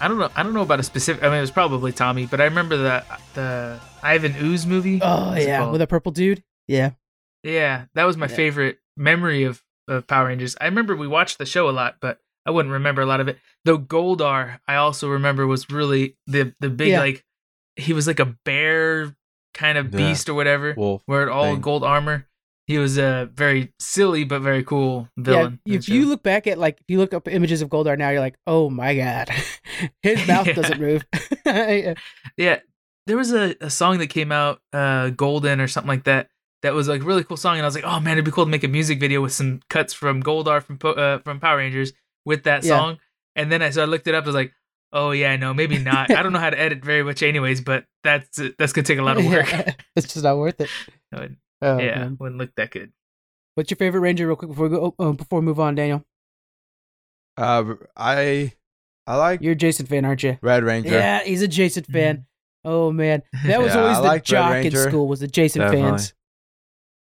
I 0.00 0.08
don't 0.08 0.18
know. 0.18 0.30
I 0.36 0.42
don't 0.42 0.54
know 0.54 0.62
about 0.62 0.80
a 0.80 0.82
specific. 0.82 1.22
I 1.22 1.28
mean, 1.28 1.38
it 1.38 1.40
was 1.42 1.50
probably 1.50 1.92
Tommy, 1.92 2.26
but 2.26 2.40
I 2.40 2.44
remember 2.44 2.76
the 2.76 3.04
the 3.34 3.80
Ivan 4.02 4.34
Ooze 4.40 4.66
movie. 4.66 5.00
Oh 5.02 5.34
yeah, 5.34 5.70
with 5.70 5.80
a 5.82 5.86
purple 5.86 6.12
dude. 6.12 6.42
Yeah, 6.66 6.90
Yeah, 7.42 7.86
that 7.94 8.04
was 8.04 8.16
my 8.16 8.26
Yeah. 8.26 8.36
favorite 8.36 8.78
memory 8.96 9.44
of, 9.44 9.62
of 9.88 10.06
Power 10.06 10.26
Rangers. 10.26 10.54
I 10.60 10.66
remember 10.66 10.94
we 10.94 11.08
watched 11.08 11.38
the 11.38 11.46
show 11.46 11.68
a 11.68 11.72
lot, 11.72 11.96
but 12.00 12.18
I 12.44 12.50
wouldn't 12.50 12.72
remember 12.72 13.00
a 13.02 13.06
lot 13.06 13.20
of 13.20 13.28
it. 13.28 13.38
Though 13.64 13.78
Goldar, 13.78 14.60
I 14.68 14.76
also 14.76 15.08
remember 15.08 15.46
was 15.46 15.68
really 15.70 16.16
the 16.26 16.54
the 16.60 16.68
big 16.70 16.88
Yeah. 16.88 17.00
like 17.00 17.24
he 17.76 17.92
was 17.92 18.06
like 18.06 18.20
a 18.20 18.36
bear 18.44 19.16
kind 19.54 19.78
of 19.78 19.92
Yeah. 19.92 19.98
beast 19.98 20.28
or 20.28 20.34
whatever, 20.34 20.74
Wolf. 20.76 21.02
where 21.06 21.30
all 21.30 21.52
thing. 21.54 21.60
gold 21.60 21.82
armor. 21.84 22.26
He 22.68 22.76
was 22.78 22.98
a 22.98 23.30
very 23.34 23.72
silly 23.80 24.24
but 24.24 24.42
very 24.42 24.62
cool 24.62 25.08
villain. 25.16 25.58
yeah. 25.64 25.78
If 25.78 25.88
you 25.88 26.02
show. 26.02 26.08
look 26.08 26.22
back 26.22 26.46
at 26.46 26.58
like 26.58 26.78
if 26.80 26.84
you 26.88 26.98
look 26.98 27.14
up 27.14 27.26
images 27.26 27.62
of 27.62 27.70
Goldar 27.70 27.96
now, 27.98 28.10
you're 28.10 28.20
like, 28.20 28.36
oh 28.46 28.68
my 28.70 28.94
god, 28.94 29.30
his 30.02 30.28
mouth 30.28 30.46
Yeah. 30.46 30.52
doesn't 30.52 30.80
move. 30.80 31.04
Yeah. 31.46 31.94
Yeah, 32.36 32.60
there 33.06 33.16
was 33.16 33.32
a, 33.32 33.56
a 33.60 33.70
song 33.70 33.98
that 33.98 34.08
came 34.08 34.30
out, 34.30 34.60
uh, 34.72 35.08
Golden 35.10 35.60
or 35.60 35.66
something 35.66 35.88
like 35.88 36.04
that. 36.04 36.28
That 36.62 36.74
was 36.74 36.88
like 36.88 37.00
a 37.00 37.04
really 37.04 37.24
cool 37.24 37.36
song, 37.38 37.54
and 37.56 37.62
I 37.62 37.66
was 37.66 37.74
like, 37.74 37.84
oh 37.84 37.98
man, 38.00 38.12
it'd 38.12 38.24
be 38.26 38.30
cool 38.30 38.44
to 38.44 38.50
make 38.50 38.64
a 38.64 38.68
music 38.68 39.00
video 39.00 39.22
with 39.22 39.32
some 39.32 39.60
cuts 39.70 39.94
from 39.94 40.22
Goldar 40.22 40.62
from 40.62 40.76
Po- 40.78 40.92
uh, 40.92 41.18
from 41.20 41.40
Power 41.40 41.56
Rangers 41.56 41.92
with 42.26 42.44
that 42.44 42.64
song. 42.64 42.98
And 43.34 43.50
then 43.50 43.62
I 43.62 43.70
so 43.70 43.82
I 43.82 43.86
looked 43.86 44.06
it 44.08 44.14
up. 44.14 44.24
I 44.24 44.26
was 44.26 44.34
like, 44.34 44.52
oh 44.92 45.12
yeah, 45.12 45.36
no, 45.36 45.54
maybe 45.54 45.78
not. 45.78 46.10
I 46.10 46.22
don't 46.22 46.32
know 46.34 46.38
how 46.38 46.50
to 46.50 46.60
edit 46.60 46.84
very 46.84 47.02
much, 47.02 47.22
anyways. 47.22 47.60
But 47.62 47.84
that's 48.04 48.40
that's 48.58 48.72
gonna 48.74 48.84
take 48.84 48.98
a 48.98 49.02
lot 49.02 49.16
of 49.16 49.24
work. 49.24 49.46
It's 49.96 50.12
just 50.12 50.22
not 50.24 50.36
worth 50.36 50.60
it. 50.60 50.68
Oh, 51.62 51.78
yeah, 51.78 51.98
man. 51.98 52.16
wouldn't 52.20 52.38
look 52.38 52.54
that 52.56 52.70
good. 52.70 52.92
What's 53.54 53.70
your 53.70 53.76
favorite 53.76 54.00
Ranger, 54.00 54.26
real 54.26 54.36
quick 54.36 54.50
before 54.50 54.68
we 54.68 54.76
go? 54.76 54.94
Oh, 54.98 55.12
before 55.12 55.40
we 55.40 55.46
move 55.46 55.58
on, 55.58 55.74
Daniel, 55.74 56.04
Uh, 57.36 57.74
I 57.96 58.52
I 59.06 59.16
like 59.16 59.40
you're 59.42 59.52
a 59.52 59.56
Jason 59.56 59.86
fan, 59.86 60.04
aren't 60.04 60.22
you? 60.22 60.38
Red 60.42 60.62
Ranger. 60.64 60.90
Yeah, 60.90 61.22
he's 61.24 61.42
a 61.42 61.48
Jason 61.48 61.84
fan. 61.84 62.26
Oh 62.64 62.92
man, 62.92 63.22
that 63.46 63.60
was 63.60 63.74
Yeah, 63.74 63.80
always 63.80 63.98
I 63.98 64.18
the 64.18 64.22
jock 64.24 64.64
in 64.64 64.76
school. 64.76 65.08
Was 65.08 65.20
the 65.20 65.26
Jason 65.28 65.62
fans? 65.62 66.14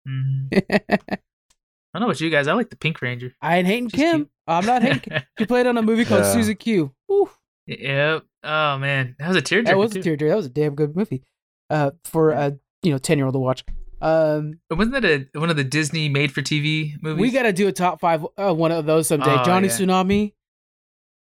Mhm. 0.08 0.48
I 0.70 1.98
don't 1.98 2.00
know 2.02 2.06
about 2.06 2.20
you 2.20 2.30
guys. 2.30 2.46
I 2.48 2.52
like 2.54 2.70
the 2.70 2.76
Pink 2.76 3.02
Ranger. 3.02 3.34
I 3.42 3.58
ain't 3.58 3.66
hating 3.66 3.88
She's 3.90 4.00
Kim. 4.00 4.16
cute. 4.20 4.30
I'm 4.46 4.64
not 4.66 4.82
hating. 4.82 5.00
Kim. 5.00 5.22
She 5.38 5.46
played 5.46 5.66
on 5.66 5.76
a 5.76 5.82
movie 5.82 6.04
called 6.04 6.22
Yeah. 6.24 6.32
Susie 6.32 6.54
Q. 6.54 6.94
Ooh, 7.10 7.30
yep. 7.66 8.24
Oh 8.44 8.78
man, 8.78 9.16
that 9.18 9.28
was 9.28 9.36
a 9.36 9.42
tearjerker. 9.42 9.64
that 9.66 9.78
was 9.78 9.96
a 9.96 10.00
tearjerker. 10.00 10.28
That 10.28 10.36
was 10.36 10.46
a 10.46 10.50
damn 10.50 10.74
good 10.74 10.94
movie. 10.96 11.24
Uh, 11.68 11.90
for 12.04 12.30
a 12.30 12.56
you 12.82 12.92
know 12.92 12.98
ten 12.98 13.19
year 13.19 13.26
old 13.26 13.34
to 13.34 13.38
watch. 13.38 13.64
Um, 14.00 14.60
Wasn't 14.70 14.93
that 14.93 15.05
a 15.05 15.26
one 15.38 15.50
of 15.50 15.56
the 15.56 15.64
Disney 15.64 16.08
made 16.08 16.32
for 16.32 16.40
TV 16.43 16.93
movies? 17.02 17.20
we 17.20 17.31
got 17.31 17.43
to 17.43 17.52
do 17.52 17.69
a 17.69 17.72
top 17.72 18.00
five 18.00 18.24
uh, 18.36 18.55
one 18.55 18.70
of 18.72 18.86
those 18.86 19.08
someday. 19.08 19.34
Oh, 19.40 19.44
Johnny 19.44 19.69
yeah. 19.69 19.74
Tsunami. 19.74 20.32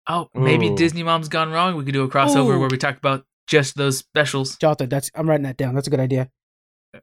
Oh, 0.08 0.28
maybe 0.34 0.68
Ooh. 0.68 0.76
Disney 0.76 1.02
Mom's 1.02 1.28
Gone 1.28 1.50
Wrong. 1.50 1.76
We 1.76 1.84
could 1.84 1.94
do 1.94 2.02
a 2.02 2.08
crossover 2.08 2.54
Ooh. 2.54 2.60
where 2.60 2.68
we 2.68 2.76
talk 2.76 2.96
about 2.98 3.24
just 3.46 3.76
those 3.76 3.98
specials. 3.98 4.56
Jota, 4.56 4.86
that's 4.86 5.10
I'm 5.14 5.28
writing 5.28 5.44
that 5.44 5.56
down. 5.56 5.74
That's 5.74 5.86
a 5.86 5.90
good 5.90 6.00
idea. 6.00 6.30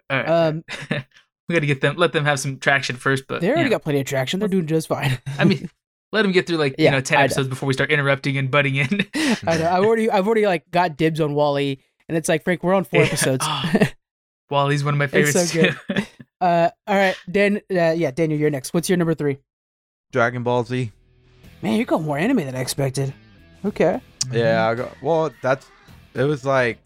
All 0.09 0.17
right. 0.17 0.27
Um, 0.27 0.63
we 1.49 1.53
got 1.55 1.61
to 1.61 1.65
get 1.65 1.81
them, 1.81 1.95
let 1.97 2.13
them 2.13 2.25
have 2.25 2.39
some 2.39 2.59
traction 2.59 2.95
first. 2.97 3.25
But 3.27 3.41
they 3.41 3.47
already 3.47 3.63
yeah. 3.63 3.69
got 3.69 3.83
plenty 3.83 4.01
of 4.01 4.05
traction. 4.05 4.39
They're 4.39 4.49
doing 4.49 4.67
just 4.67 4.87
fine. 4.87 5.17
I 5.39 5.45
mean, 5.45 5.69
let 6.11 6.21
them 6.23 6.31
get 6.31 6.47
through 6.47 6.57
like 6.57 6.75
Yeah, 6.77 6.85
you 6.85 6.91
know 6.91 7.01
ten 7.01 7.17
I 7.17 7.21
know. 7.21 7.25
episodes 7.25 7.47
before 7.47 7.67
we 7.67 7.73
start 7.73 7.91
interrupting 7.91 8.37
and 8.37 8.51
butting 8.51 8.75
in. 8.75 9.07
I 9.15 9.57
know. 9.57 9.69
I've 9.71 9.83
already 9.83 10.09
I've 10.11 10.27
already 10.27 10.45
like 10.45 10.69
got 10.69 10.95
dibs 10.97 11.19
on 11.21 11.33
Wally, 11.33 11.81
and 12.07 12.17
it's 12.17 12.29
like 12.29 12.43
Frank, 12.43 12.61
we're 12.63 12.73
on 12.73 12.83
four 12.83 13.01
Yeah. 13.01 13.07
episodes. 13.07 13.45
Oh, 13.47 13.71
Wally's 14.51 14.83
one 14.83 14.93
of 14.93 14.97
my 14.97 15.05
It's 15.17 15.31
so 15.31 15.45
favorites. 15.45 15.79
good. 15.87 16.07
uh, 16.41 16.69
all 16.85 16.95
right, 16.95 17.15
Dan. 17.31 17.61
Uh, 17.71 17.91
yeah, 17.95 18.11
Daniel, 18.11 18.39
you're 18.39 18.49
next. 18.49 18.73
What's 18.73 18.89
your 18.89 18.97
number 18.97 19.15
three? 19.15 19.37
Dragon 20.11 20.43
Ball 20.43 20.65
Z. 20.65 20.91
Man, 21.61 21.79
you 21.79 21.85
got 21.85 22.01
more 22.01 22.17
anime 22.17 22.37
than 22.37 22.55
I 22.55 22.59
expected. 22.59 23.13
Okay. 23.63 24.01
Yeah, 24.31 24.67
I 24.67 24.75
got, 24.75 25.01
well, 25.01 25.31
that's 25.41 25.67
it 26.13 26.23
was 26.23 26.43
like 26.45 26.79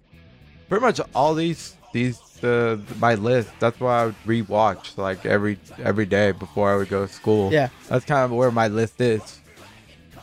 pretty 0.70 0.86
much 0.86 1.02
all 1.14 1.34
these 1.34 1.76
these 1.92 2.20
uh, 2.44 2.78
my 3.00 3.16
list. 3.16 3.50
That's 3.60 3.80
why 3.80 4.02
I 4.02 4.06
would 4.08 4.24
rewatch 4.26 4.98
like 4.98 5.26
every 5.26 5.58
every 5.80 6.06
day 6.06 6.32
before 6.32 6.72
I 6.72 6.76
would 6.78 6.90
go 6.90 7.08
to 7.08 7.12
school. 7.12 7.52
Yeah. 7.52 7.70
that's 7.90 8.06
kind 8.06 8.24
of 8.24 8.32
where 8.32 8.52
my 8.52 8.68
list 8.68 9.02
is. 9.02 9.40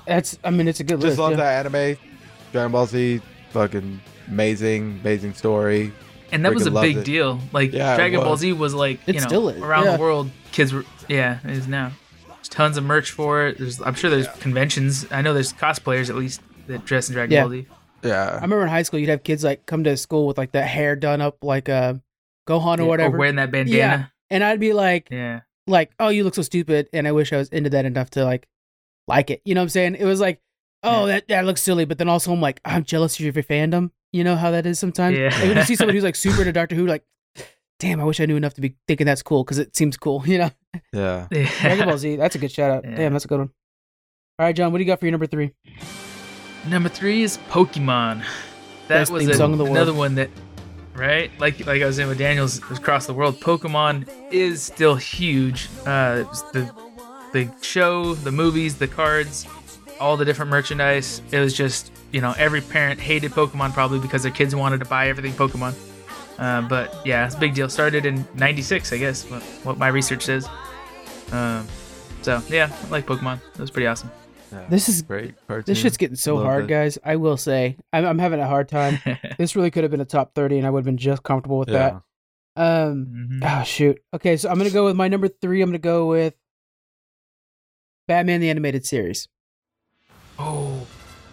That's. 0.07 0.39
I 0.45 0.51
mean, 0.51 0.69
it's 0.69 0.81
a 0.81 0.85
good 0.85 1.01
Just 1.01 1.05
list. 1.05 1.19
love 1.19 1.33
yeah. 1.33 1.37
that 1.39 1.67
anime. 1.67 1.99
Dragon 2.53 2.73
Ball 2.73 2.87
Z, 2.87 3.21
fucking 3.51 4.01
amazing, 4.29 5.01
amazing 5.01 5.35
story. 5.35 5.93
And 6.33 6.45
that 6.45 6.55
was 6.55 6.67
a 6.67 6.71
big 6.71 6.99
it. 6.99 7.05
deal. 7.05 7.39
Like 7.53 7.73
Yeah, 7.73 7.97
Dragon 7.97 8.21
Ball. 8.21 8.37
Z 8.37 8.53
was 8.55 8.75
like 8.75 9.01
It 9.07 9.15
you 9.15 9.21
know 9.21 9.27
still 9.27 9.49
is, 9.51 9.63
around 9.63 9.85
yeah. 9.85 9.97
the 9.97 10.01
world. 10.03 10.31
Kids 10.51 10.73
were 10.73 10.85
yeah 11.09 11.39
it 11.45 11.51
is 11.51 11.69
now. 11.69 11.93
There's 12.27 12.49
tons 12.49 12.77
of 12.77 12.85
merch 12.85 13.11
for 13.13 13.47
it. 13.47 13.59
There's 13.59 13.81
I'm 13.81 13.95
sure 13.95 14.11
there's 14.11 14.29
conventions. 14.41 15.07
I 15.11 15.23
know 15.23 15.33
there's 15.35 15.53
cosplayers 15.53 16.09
at 16.11 16.17
least 16.17 16.41
that 16.67 16.85
dress 16.85 17.09
in 17.09 17.15
Dragon 17.15 17.33
Yeah. 17.33 17.43
Ball 17.43 17.51
Z. 17.51 17.67
Yeah, 18.05 18.31
I 18.31 18.35
remember 18.35 18.63
in 18.63 18.69
high 18.69 18.83
school, 18.83 18.99
you'd 18.99 19.11
have 19.11 19.23
kids 19.23 19.45
like 19.45 19.65
come 19.67 19.85
to 19.85 19.97
school 19.97 20.27
with 20.27 20.37
like 20.37 20.53
that 20.53 20.67
hair 20.67 20.97
done 20.97 21.21
up 21.21 21.37
like 21.45 21.69
uh, 21.69 21.95
Gohan 22.49 22.79
or 22.79 22.83
Yeah, 22.83 22.89
whatever, 22.89 23.17
wearing 23.19 23.37
that 23.37 23.53
bandana. 23.53 23.77
Yeah, 23.79 24.05
and 24.29 24.43
I'd 24.43 24.59
be 24.59 24.73
like, 24.73 25.07
Yeah. 25.09 25.43
like, 25.69 25.93
oh, 26.01 26.09
you 26.09 26.25
look 26.25 26.35
so 26.35 26.43
stupid, 26.43 26.89
and 26.93 27.07
I 27.07 27.13
wish 27.13 27.33
I 27.33 27.37
was 27.37 27.49
into 27.51 27.71
that 27.71 27.85
enough 27.85 28.11
to 28.11 28.25
like 28.25 28.49
like 29.07 29.31
it. 29.31 29.41
You 29.45 29.55
know 29.55 29.61
what 29.61 29.67
I'm 29.67 29.69
saying? 29.69 29.95
It 29.95 30.05
was 30.05 30.19
like, 30.21 30.41
oh, 30.83 31.07
that 31.07 31.29
that 31.29 31.45
looks 31.45 31.63
silly, 31.63 31.85
but 31.85 31.99
then 31.99 32.09
also 32.09 32.33
I'm 32.33 32.41
like, 32.41 32.61
I'm 32.65 32.83
jealous 32.83 33.15
of 33.21 33.21
your 33.25 33.33
fandom. 33.35 33.93
You 34.13 34.25
know 34.25 34.37
how 34.37 34.51
that 34.51 34.67
is 34.67 34.79
sometimes. 34.79 35.17
Yeah. 35.19 35.31
Like 35.33 35.43
when 35.49 35.57
you 35.57 35.63
see 35.65 35.77
somebody 35.77 35.97
who's 35.99 36.05
like 36.11 36.17
super 36.17 36.41
into 36.41 36.53
Doctor 36.53 36.75
Who, 36.75 36.87
like, 36.87 37.05
damn, 37.81 38.01
I 38.01 38.05
wish 38.05 38.21
I 38.21 38.27
knew 38.27 38.37
enough 38.37 38.55
to 38.55 38.61
be 38.61 38.77
thinking 38.87 39.07
that's 39.07 39.23
cool 39.23 39.43
because 39.45 39.59
it 39.59 39.75
seems 39.77 39.97
cool. 39.97 40.23
You 40.27 40.39
know, 40.39 40.51
yeah. 40.93 41.27
Dragon 41.31 41.87
Ball 41.89 41.99
Z, 41.99 42.17
that's 42.17 42.35
a 42.35 42.39
good 42.39 42.51
shout 42.53 42.71
out. 42.71 42.85
Yeah. 42.85 42.95
Damn, 42.97 43.13
that's 43.13 43.25
a 43.25 43.29
good 43.29 43.39
one. 43.39 43.51
All 44.39 44.47
right, 44.47 44.55
John, 44.57 44.71
what 44.73 44.79
do 44.79 44.85
you 44.85 44.87
got 44.89 44.99
for 45.01 45.07
your 45.07 45.13
number 45.13 45.27
three? 45.27 45.53
Number 46.69 46.89
three 46.89 47.23
is 47.23 47.39
Pokemon. 47.51 48.21
That 48.89 48.89
Best 48.89 49.13
was 49.13 49.27
a- 49.29 49.35
song 49.35 49.53
in 49.53 49.59
the 49.59 49.65
world. 49.65 49.77
another 49.77 49.95
one 49.95 50.15
that, 50.17 50.31
right? 50.95 51.31
Like 51.41 51.65
like 51.67 51.83
I 51.83 51.87
was 51.87 51.97
saying 51.97 52.09
with 52.09 52.19
Daniels 52.19 52.59
across 52.59 53.07
the 53.07 53.15
world, 53.15 53.41
Pokemon 53.41 54.09
is 54.31 54.63
still 54.63 54.97
huge. 54.97 55.69
Uh, 55.87 56.25
the 56.53 56.71
the 57.33 57.51
show, 57.63 58.15
the 58.15 58.31
movies, 58.33 58.77
the 58.77 58.89
cards, 58.89 59.47
all 60.03 60.17
the 60.17 60.25
different 60.25 60.51
merchandise. 60.51 61.23
It 61.31 61.39
was 61.39 61.55
just 61.55 61.93
you 62.11 62.21
know 62.21 62.35
every 62.37 62.61
parent 62.61 63.01
hated 63.01 63.33
Pokemon 63.33 63.73
probably 63.73 63.99
because 64.01 64.23
their 64.23 64.33
kids 64.33 64.55
wanted 64.55 64.79
to 64.81 64.85
buy 64.85 65.09
everything 65.09 65.33
Pokemon. 65.33 65.75
Uh, 66.39 66.63
but 66.63 66.95
yeah, 67.07 67.25
it's 67.27 67.35
a 67.35 67.39
big 67.39 67.55
deal. 67.55 67.69
Started 67.69 68.05
in 68.05 68.27
'96, 68.35 68.93
I 68.93 68.99
guess. 68.99 69.25
What, 69.31 69.43
what 69.65 69.79
my 69.79 69.89
research 69.89 70.25
says. 70.25 70.49
Um, 71.31 71.67
so 72.23 72.43
yeah, 72.49 72.71
I 72.85 72.89
like 72.89 73.07
Pokemon. 73.07 73.39
It 73.55 73.59
was 73.61 73.71
pretty 73.71 73.87
awesome. 73.87 74.11
Yeah, 74.51 74.67
This 74.69 74.89
is 74.89 75.01
great. 75.03 75.35
Cartoon. 75.47 75.65
this 75.67 75.79
shit's 75.79 75.97
getting 75.97 76.17
so 76.17 76.35
Love 76.37 76.45
hard, 76.45 76.65
it. 76.65 76.69
guys. 76.69 76.99
I 77.03 77.17
will 77.17 77.39
say, 77.39 77.79
I'm, 77.93 78.05
I'm 78.05 78.19
having 78.19 78.39
a 78.41 78.47
hard 78.47 78.69
time. 78.69 78.99
this 79.39 79.57
really 79.57 79.71
could 79.71 79.83
have 79.85 79.91
been 79.91 80.01
a 80.03 80.05
top 80.05 80.35
thirty, 80.35 80.59
and 80.59 80.67
I 80.67 80.71
would 80.71 80.81
have 80.81 80.85
been 80.85 80.99
just 80.99 81.23
comfortable 81.23 81.59
with 81.59 81.69
Yeah. 81.71 82.01
that. 82.57 82.63
Um, 82.63 83.07
Mhm. 83.41 83.61
oh 83.61 83.65
shoot. 83.65 83.99
Okay, 84.13 84.37
so 84.37 84.51
I'm 84.51 84.59
gonna 84.59 84.69
go 84.71 84.85
with 84.85 84.97
my 84.97 85.09
number 85.09 85.29
three. 85.29 85.63
I'm 85.63 85.69
gonna 85.71 85.79
go 85.79 86.07
with 86.09 86.35
Batman 88.09 88.41
the 88.41 88.51
Animated 88.51 88.85
Series. 88.85 89.29
Oh, 90.43 90.87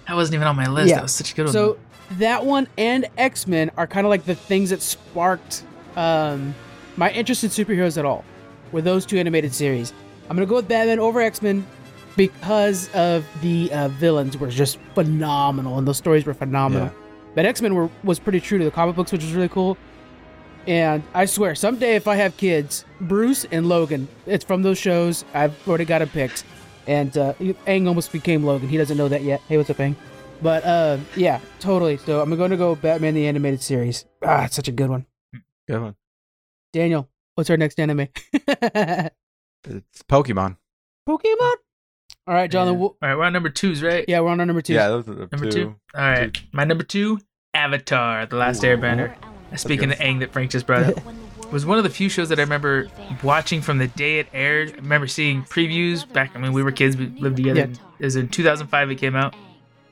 that 0.07 0.15
wasn't 0.15 0.35
even 0.35 0.47
on 0.47 0.55
my 0.55 0.67
list. 0.67 0.89
Yeah. 0.89 0.95
That 0.95 1.03
was 1.03 1.15
such 1.15 1.31
a 1.31 1.35
good 1.35 1.45
one. 1.45 1.53
So 1.53 1.77
that 2.11 2.45
one 2.45 2.67
and 2.77 3.07
X 3.17 3.47
Men 3.47 3.71
are 3.77 3.87
kind 3.87 4.05
of 4.05 4.09
like 4.09 4.25
the 4.25 4.35
things 4.35 4.69
that 4.69 4.81
sparked 4.81 5.63
um, 5.95 6.53
my 6.97 7.11
interest 7.11 7.43
in 7.43 7.49
superheroes 7.49 7.97
at 7.97 8.05
all. 8.05 8.23
Were 8.71 8.81
those 8.81 9.05
two 9.05 9.17
animated 9.17 9.53
series? 9.53 9.93
I'm 10.29 10.35
gonna 10.35 10.45
go 10.45 10.55
with 10.55 10.67
Batman 10.67 10.99
over 10.99 11.21
X 11.21 11.41
Men 11.41 11.65
because 12.15 12.89
of 12.93 13.25
the 13.41 13.71
uh, 13.71 13.87
villains 13.89 14.37
were 14.37 14.49
just 14.49 14.77
phenomenal 14.93 15.77
and 15.77 15.87
those 15.87 15.97
stories 15.97 16.25
were 16.25 16.33
phenomenal. 16.33 16.87
Yeah. 16.87 16.93
But 17.35 17.45
X 17.45 17.61
Men 17.61 17.73
were 17.75 17.89
was 18.03 18.19
pretty 18.19 18.39
true 18.39 18.57
to 18.57 18.63
the 18.63 18.71
comic 18.71 18.95
books, 18.95 19.11
which 19.11 19.23
was 19.23 19.33
really 19.33 19.49
cool. 19.49 19.77
And 20.67 21.01
I 21.13 21.25
swear, 21.25 21.55
someday 21.55 21.95
if 21.95 22.07
I 22.07 22.15
have 22.15 22.35
kids, 22.37 22.85
Bruce 23.01 23.45
and 23.51 23.67
Logan, 23.67 24.07
it's 24.25 24.45
from 24.45 24.61
those 24.61 24.77
shows. 24.77 25.25
I've 25.33 25.55
already 25.67 25.85
got 25.85 25.99
them 25.99 26.09
picked. 26.09 26.43
And 26.89 27.15
uh, 27.17 27.33
Aang 27.67 27.87
almost 27.87 28.11
became 28.11 28.43
Logan. 28.43 28.67
He 28.67 28.75
doesn't 28.77 28.97
know 28.97 29.07
that 29.09 29.21
yet. 29.21 29.41
Hey, 29.47 29.57
what's 29.57 29.69
up, 29.69 29.77
Aang? 29.77 29.95
But 30.41 30.65
uh, 30.65 30.97
yeah, 31.15 31.39
totally. 31.59 31.97
So 31.97 32.19
I'm 32.19 32.35
going 32.35 32.49
to 32.49 32.57
go 32.57 32.73
Batman 32.73 33.13
the 33.13 33.27
Animated 33.27 33.61
Series. 33.61 34.05
Ah, 34.23 34.45
it's 34.45 34.55
such 34.55 34.67
a 34.67 34.71
good 34.71 34.89
one. 34.89 35.05
Good 35.67 35.81
one. 35.81 35.95
Daniel, 36.73 37.07
what's 37.35 37.49
our 37.51 37.57
next 37.57 37.79
anime? 37.79 38.07
It's 39.67 40.03
Pokemon. 40.07 40.55
Pokemon. 41.07 41.53
All 42.27 42.33
right, 42.33 42.49
John. 42.49 42.67
Yeah. 42.67 42.71
we'll- 42.73 42.97
All 43.01 43.09
right, 43.09 43.15
we're 43.17 43.23
on 43.25 43.33
number 43.33 43.49
twos, 43.49 43.83
right? 43.83 44.05
yeah, 44.07 44.21
we're 44.21 44.29
on 44.29 44.39
our 44.39 44.45
number 44.45 44.61
two. 44.61 44.73
Yeah, 44.73 44.87
those 44.87 45.07
are 45.09 45.13
the 45.15 45.27
Number 45.31 45.51
two. 45.51 45.63
two. 45.65 45.75
All 45.93 46.01
right, 46.01 46.41
my 46.53 46.63
number 46.63 46.83
two, 46.85 47.19
Avatar: 47.53 48.25
The 48.25 48.37
Last 48.37 48.63
Airbender. 48.63 49.13
Speaking 49.57 49.89
good. 49.89 49.97
of 49.99 50.03
Aang 50.05 50.19
that 50.21 50.31
Frank 50.31 50.49
just 50.51 50.65
brought 50.65 50.83
up, 50.83 50.95
was 51.51 51.65
one 51.65 51.77
of 51.77 51.83
the 51.83 51.89
few 51.89 52.09
shows 52.09 52.29
that 52.29 52.39
I 52.39 52.43
remember 52.43 52.87
watching 53.23 53.61
from 53.61 53.77
the 53.77 53.87
day 53.87 54.19
it 54.19 54.27
aired. 54.33 54.73
I 54.73 54.75
remember 54.75 55.07
seeing 55.07 55.43
previews 55.43 56.11
back. 56.11 56.31
I 56.35 56.39
mean, 56.39 56.53
we 56.53 56.63
were 56.63 56.71
kids. 56.71 56.97
We 56.97 57.07
lived 57.07 57.37
together. 57.37 57.59
Yeah. 57.61 57.75
It 57.99 58.05
was 58.05 58.15
in 58.15 58.27
2005. 58.27 58.91
It 58.91 58.95
came 58.95 59.15
out. 59.15 59.35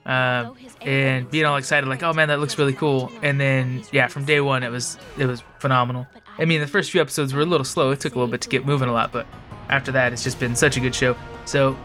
Um, 0.06 0.56
and 0.82 1.30
being 1.30 1.44
all 1.46 1.58
excited, 1.58 1.88
like, 1.88 2.02
oh 2.02 2.14
man, 2.14 2.30
that 2.30 2.40
looks 2.40 2.58
really 2.58 2.74
cool. 2.74 3.12
And 3.22 3.40
then, 3.40 3.84
yeah, 3.92 4.08
from 4.08 4.24
day 4.24 4.40
one, 4.40 4.64
it 4.64 4.70
was 4.70 4.98
it 5.18 5.26
was 5.26 5.44
phenomenal. 5.60 6.08
I 6.40 6.46
mean, 6.46 6.62
the 6.62 6.68
first 6.68 6.92
few 6.92 7.02
episodes 7.02 7.34
were 7.34 7.42
a 7.42 7.46
little 7.46 7.66
slow. 7.66 7.92
It 7.92 8.00
took 8.00 8.16
a 8.16 8.18
little 8.18 8.32
bit 8.32 8.42
to 8.42 8.50
get 8.50 8.66
moving 8.66 8.88
a 8.88 8.94
lot, 8.94 9.12
but 9.12 9.28
after 9.70 9.92
that, 9.92 10.14
it's 10.14 10.24
just 10.24 10.40
been 10.40 10.56
such 10.56 10.78
a 10.78 10.80
good 10.80 10.96
show. 10.96 11.16
So, 11.46 11.78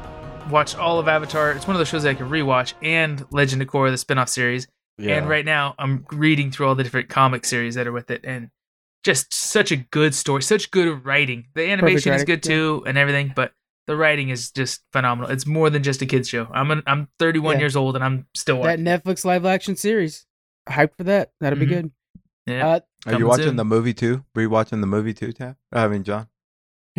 watch 0.50 0.76
all 0.76 1.00
of 1.00 1.08
Avatar. 1.08 1.52
It's 1.52 1.66
one 1.66 1.74
of 1.74 1.78
those 1.78 1.88
shows 1.88 2.04
that 2.04 2.10
I 2.10 2.14
can 2.14 2.28
rewatch, 2.28 2.74
and 2.82 3.24
Legend 3.32 3.60
of 3.62 3.68
Korra, 3.68 3.90
the 3.90 3.98
spin-off 3.98 4.28
series. 4.28 4.68
Yeah. 4.98 5.16
And 5.16 5.28
right 5.28 5.44
now, 5.44 5.74
I'm 5.78 6.06
reading 6.12 6.50
through 6.50 6.68
all 6.68 6.74
the 6.74 6.84
different 6.84 7.08
comic 7.08 7.44
series 7.44 7.74
that 7.74 7.86
are 7.86 7.92
with 7.92 8.10
it, 8.10 8.20
and 8.24 8.50
just 9.04 9.32
such 9.34 9.72
a 9.72 9.76
good 9.76 10.14
story, 10.14 10.42
such 10.42 10.70
good 10.70 11.04
writing. 11.04 11.46
The 11.54 11.70
animation 11.70 12.12
is 12.12 12.24
good 12.24 12.42
too, 12.42 12.82
and 12.86 12.96
everything, 12.98 13.32
but 13.34 13.52
the 13.88 13.96
writing 13.96 14.28
is 14.28 14.50
just 14.52 14.82
phenomenal. 14.92 15.30
It's 15.30 15.46
more 15.46 15.68
than 15.70 15.82
just 15.82 16.00
a 16.02 16.06
kids 16.06 16.28
show. 16.28 16.46
I'm 16.52 16.70
an, 16.70 16.82
I'm 16.86 17.08
31 17.18 17.54
Yeah. 17.56 17.60
years 17.60 17.76
old, 17.76 17.96
and 17.96 18.04
I'm 18.04 18.26
still 18.34 18.62
That 18.62 18.78
watching. 18.78 18.84
Netflix 18.84 19.24
live 19.24 19.44
action 19.44 19.74
series. 19.76 20.26
Hyped 20.68 20.96
for 20.96 21.04
that. 21.04 21.32
That'll 21.40 21.58
be 21.58 21.66
Mhm. 21.66 21.68
good. 21.68 21.90
yeah. 22.46 22.66
Uh, 22.68 22.80
Are 23.06 23.18
you 23.18 23.26
watching 23.26 23.46
soon. 23.46 23.56
the 23.56 23.64
movie 23.64 23.92
too? 23.94 24.24
Were 24.34 24.42
you 24.42 24.50
watching 24.50 24.80
the 24.80 24.86
movie 24.86 25.12
too, 25.14 25.32
Tab? 25.32 25.56
I 25.72 25.88
mean, 25.88 26.04
John. 26.04 26.28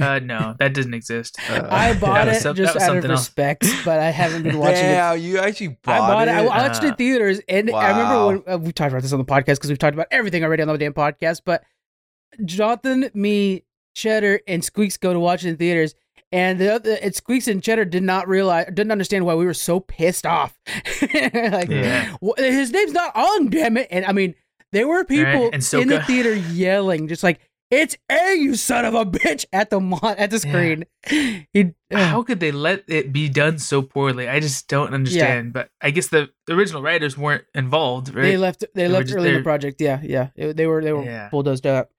Uh, 0.01 0.17
no, 0.19 0.55
that 0.57 0.73
doesn't 0.73 0.93
exist. 0.95 1.37
Uh, 1.49 1.67
I 1.71 1.93
bought 1.99 2.27
it 2.27 2.41
some- 2.41 2.55
just 2.55 2.71
out 2.71 2.75
of 2.77 2.81
something 2.81 3.11
else. 3.11 3.21
respect, 3.21 3.63
but 3.85 3.99
I 3.99 4.09
haven't 4.09 4.41
been 4.43 4.57
watching 4.57 4.85
it. 4.85 4.91
yeah, 4.91 5.13
you 5.13 5.37
actually 5.37 5.67
I 5.67 5.77
bought, 5.99 6.09
bought 6.09 6.27
it. 6.27 6.31
I, 6.31 6.37
I 6.39 6.41
it. 6.41 6.47
watched 6.47 6.83
it 6.83 6.87
in 6.87 6.95
theaters, 6.95 7.39
and 7.47 7.69
I 7.71 7.89
remember 7.89 8.13
Wow. 8.15 8.27
when 8.27 8.43
uh, 8.47 8.57
we 8.57 8.71
talked 8.73 8.91
about 8.91 9.03
this 9.03 9.13
on 9.13 9.19
the 9.19 9.25
podcast 9.25 9.45
because 9.57 9.69
we've 9.69 9.77
talked 9.79 9.93
about 9.93 10.07
everything 10.11 10.43
already 10.43 10.63
on 10.63 10.67
the 10.67 10.77
damn 10.79 10.93
podcast. 10.93 11.41
But 11.45 11.63
Jonathan, 12.45 13.09
me, 13.13 13.63
Cheddar, 13.95 14.41
and 14.47 14.63
Squeaks 14.63 14.97
go 14.97 15.13
to 15.13 15.19
watch 15.19 15.43
it 15.45 15.49
in 15.49 15.57
theaters, 15.57 15.95
and 16.31 16.59
the 16.59 16.73
other, 16.73 16.97
and 17.01 17.13
Squeaks 17.13 17.47
and 17.47 17.61
Cheddar 17.61 17.85
did 17.85 18.03
not 18.03 18.27
realize, 18.27 18.65
didn't 18.67 18.91
understand 18.91 19.25
why 19.25 19.35
we 19.35 19.45
were 19.45 19.53
so 19.53 19.79
pissed 19.79 20.25
off. 20.25 20.57
like, 21.01 21.69
Yeah. 21.69 22.15
"Wha- 22.21 22.33
his 22.37 22.71
name's 22.71 22.93
not 22.93 23.15
on, 23.15 23.49
damn 23.49 23.77
it! 23.77 23.87
And 23.91 24.05
I 24.05 24.11
mean, 24.13 24.35
there 24.71 24.87
were 24.87 25.03
people 25.03 25.49
and 25.53 25.63
in 25.73 25.87
the 25.87 26.01
theater 26.03 26.33
yelling, 26.35 27.07
just 27.07 27.23
like. 27.23 27.39
It's 27.71 27.97
A, 28.11 28.35
you 28.35 28.53
son 28.53 28.85
of 28.85 28.93
a 28.93 29.03
bitch, 29.03 29.45
at 29.51 29.71
the 29.71 29.79
mon- 29.79 29.99
at 30.19 30.29
the 30.29 30.37
screen. 30.37 30.83
He, 31.07 31.47
uh, 31.91 31.97
How 32.05 32.21
could 32.21 32.39
they 32.39 32.51
let 32.51 32.83
it 32.87 33.11
be 33.11 33.29
done 33.29 33.57
so 33.57 33.81
poorly? 33.81 34.29
I 34.29 34.39
just 34.39 34.67
don't 34.67 34.93
understand. 34.93 35.53
But 35.53 35.71
I 35.81 35.89
guess 35.89 36.07
the, 36.09 36.29
the 36.45 36.53
original 36.53 36.83
writers 36.83 37.17
weren't 37.17 37.45
involved, 37.55 38.13
right? 38.13 38.21
They 38.21 38.37
left. 38.37 38.59
They, 38.75 38.83
They 38.83 38.87
left 38.89 39.11
early 39.11 39.29
in 39.29 39.35
the 39.37 39.41
project. 39.41 39.81
Yeah, 39.81 39.99
yeah. 40.03 40.27
It- 40.35 40.55
they 40.55 40.67
were. 40.67 40.83
They 40.83 40.93
were 40.93 41.03
Yeah. 41.03 41.29
bulldozed 41.31 41.65
out. 41.65 41.89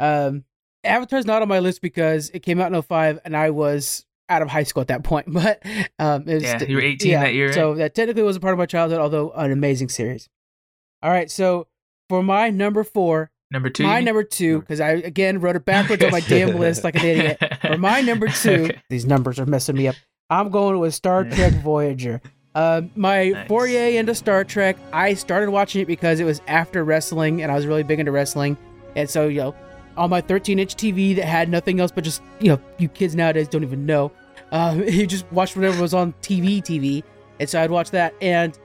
Um, 0.00 0.44
Avatar's 0.82 1.24
not 1.26 1.42
on 1.42 1.48
my 1.48 1.60
list 1.60 1.80
because 1.80 2.30
it 2.30 2.40
came 2.40 2.60
out 2.60 2.72
in 2.72 2.80
05 2.82 3.20
and 3.24 3.36
I 3.36 3.50
was 3.50 4.04
out 4.28 4.42
of 4.42 4.48
high 4.48 4.62
school 4.64 4.80
at 4.82 4.88
that 4.88 5.02
point. 5.04 5.26
But 5.32 5.62
um, 5.98 6.28
it 6.28 6.34
was 6.34 6.42
Yeah, 6.42 6.62
you 6.64 6.76
were 6.76 6.82
18 6.82 7.12
that 7.12 7.34
year, 7.34 7.46
right? 7.46 7.54
So 7.54 7.74
that 7.74 7.94
technically 7.94 8.22
was 8.22 8.36
a 8.36 8.40
part 8.40 8.52
of 8.52 8.58
my 8.58 8.66
childhood, 8.66 9.00
although 9.00 9.30
an 9.32 9.50
amazing 9.52 9.88
series. 9.88 10.28
All 11.02 11.10
right, 11.10 11.30
so 11.30 11.66
for 12.08 12.22
my 12.22 12.50
number 12.50 12.84
four, 12.84 13.30
number 13.50 13.68
two. 13.70 13.82
my 13.82 14.00
number 14.00 14.22
two, 14.24 14.60
because 14.60 14.80
I 14.80 14.90
again 14.92 15.40
wrote 15.40 15.56
it 15.56 15.64
backwards 15.64 16.02
on 16.04 16.10
my 16.10 16.20
damn 16.20 16.58
list 16.58 16.84
like 16.84 16.96
an 16.96 17.04
idiot. 17.04 17.42
For 17.62 17.76
my 17.78 18.00
number 18.00 18.28
two, 18.42 18.64
Okay. 18.64 18.82
these 18.90 19.04
numbers 19.06 19.38
are 19.38 19.46
messing 19.46 19.76
me 19.76 19.88
up. 19.88 19.96
I'm 20.30 20.48
going 20.50 20.78
with 20.80 20.94
Star 20.94 21.24
Trek 21.24 21.52
Voyager. 21.62 22.20
Um, 22.54 22.90
my 22.96 23.28
Nice. 23.30 23.48
foray 23.48 23.96
into 23.96 24.14
Star 24.14 24.44
Trek, 24.44 24.76
I 24.92 25.14
started 25.14 25.50
watching 25.50 25.82
it 25.82 25.86
because 25.86 26.20
it 26.20 26.24
was 26.24 26.40
after 26.46 26.84
wrestling, 26.84 27.42
and 27.42 27.50
I 27.50 27.54
was 27.56 27.66
really 27.66 27.82
big 27.82 28.00
into 28.00 28.12
wrestling. 28.12 28.56
And 28.96 29.10
so, 29.10 29.28
you 29.28 29.40
know, 29.40 29.54
on 29.96 30.10
my 30.10 30.20
13 30.20 30.58
inch 30.58 30.74
TV 30.76 31.14
that 31.16 31.26
had 31.26 31.48
nothing 31.48 31.80
else 31.80 31.90
but 31.90 32.04
just, 32.04 32.22
you 32.40 32.48
know, 32.48 32.60
you 32.78 32.88
kids 32.88 33.14
nowadays 33.14 33.48
don't 33.48 33.62
even 33.62 33.86
know. 33.86 34.12
Um, 34.52 34.82
you 34.88 35.06
just 35.06 35.30
watched 35.32 35.56
whatever 35.56 35.80
was 35.80 35.94
on 35.94 36.12
TV, 36.22 36.62
TV. 36.62 37.02
And 37.40 37.48
so 37.48 37.60
I'd 37.60 37.70
watch 37.70 37.90
that. 37.90 38.14
And 38.20 38.58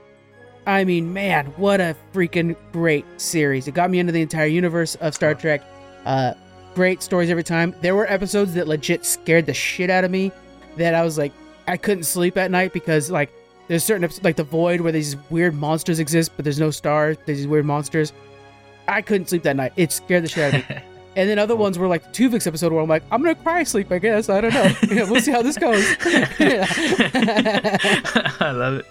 I 0.66 0.84
mean, 0.84 1.12
man, 1.12 1.46
what 1.56 1.80
a 1.80 1.96
freaking 2.12 2.56
great 2.72 3.04
series. 3.20 3.66
It 3.66 3.74
got 3.74 3.90
me 3.90 3.98
into 3.98 4.12
the 4.12 4.22
entire 4.22 4.46
universe 4.46 4.94
of 4.96 5.14
Star 5.14 5.34
Trek. 5.34 5.62
Uh, 6.04 6.34
great 6.74 7.02
stories 7.02 7.30
every 7.30 7.44
time. 7.44 7.74
There 7.80 7.94
were 7.94 8.10
episodes 8.10 8.54
that 8.54 8.68
legit 8.68 9.04
scared 9.04 9.46
the 9.46 9.54
shit 9.54 9.90
out 9.90 10.04
of 10.04 10.10
me 10.10 10.32
that 10.76 10.94
I 10.94 11.02
was 11.02 11.18
like, 11.18 11.32
I 11.66 11.76
couldn't 11.76 12.04
sleep 12.04 12.36
at 12.36 12.50
night 12.50 12.72
because, 12.72 13.10
like, 13.10 13.32
there's 13.68 13.84
certain 13.84 14.08
like 14.22 14.36
The 14.36 14.44
Void, 14.44 14.80
where 14.80 14.90
these 14.90 15.16
weird 15.30 15.54
monsters 15.54 16.00
exist, 16.00 16.32
but 16.34 16.44
there's 16.44 16.58
no 16.58 16.70
stars. 16.70 17.16
There's 17.24 17.38
these 17.38 17.46
weird 17.46 17.64
monsters. 17.64 18.12
I 18.88 19.02
couldn't 19.02 19.28
sleep 19.28 19.44
that 19.44 19.54
night. 19.54 19.72
It 19.76 19.92
scared 19.92 20.24
the 20.24 20.28
shit 20.28 20.54
out 20.54 20.60
of 20.60 20.68
me. 20.68 20.82
And 21.16 21.28
then 21.28 21.38
other 21.40 21.56
ones 21.56 21.76
were 21.78 21.88
like 21.88 22.12
the 22.12 22.28
Tuvix 22.28 22.46
episode 22.46 22.72
where 22.72 22.80
I'm 22.80 22.88
like, 22.88 23.02
I'm 23.10 23.20
gonna 23.22 23.34
cry 23.34 23.64
sleep, 23.64 23.90
I 23.90 23.98
guess. 23.98 24.28
I 24.28 24.40
don't 24.40 24.54
know. 24.54 24.72
Yeah, 24.90 25.10
we'll 25.10 25.20
see 25.20 25.32
how 25.32 25.42
this 25.42 25.58
goes. 25.58 25.84
I 28.40 28.52
love 28.54 28.74
it. 28.74 28.86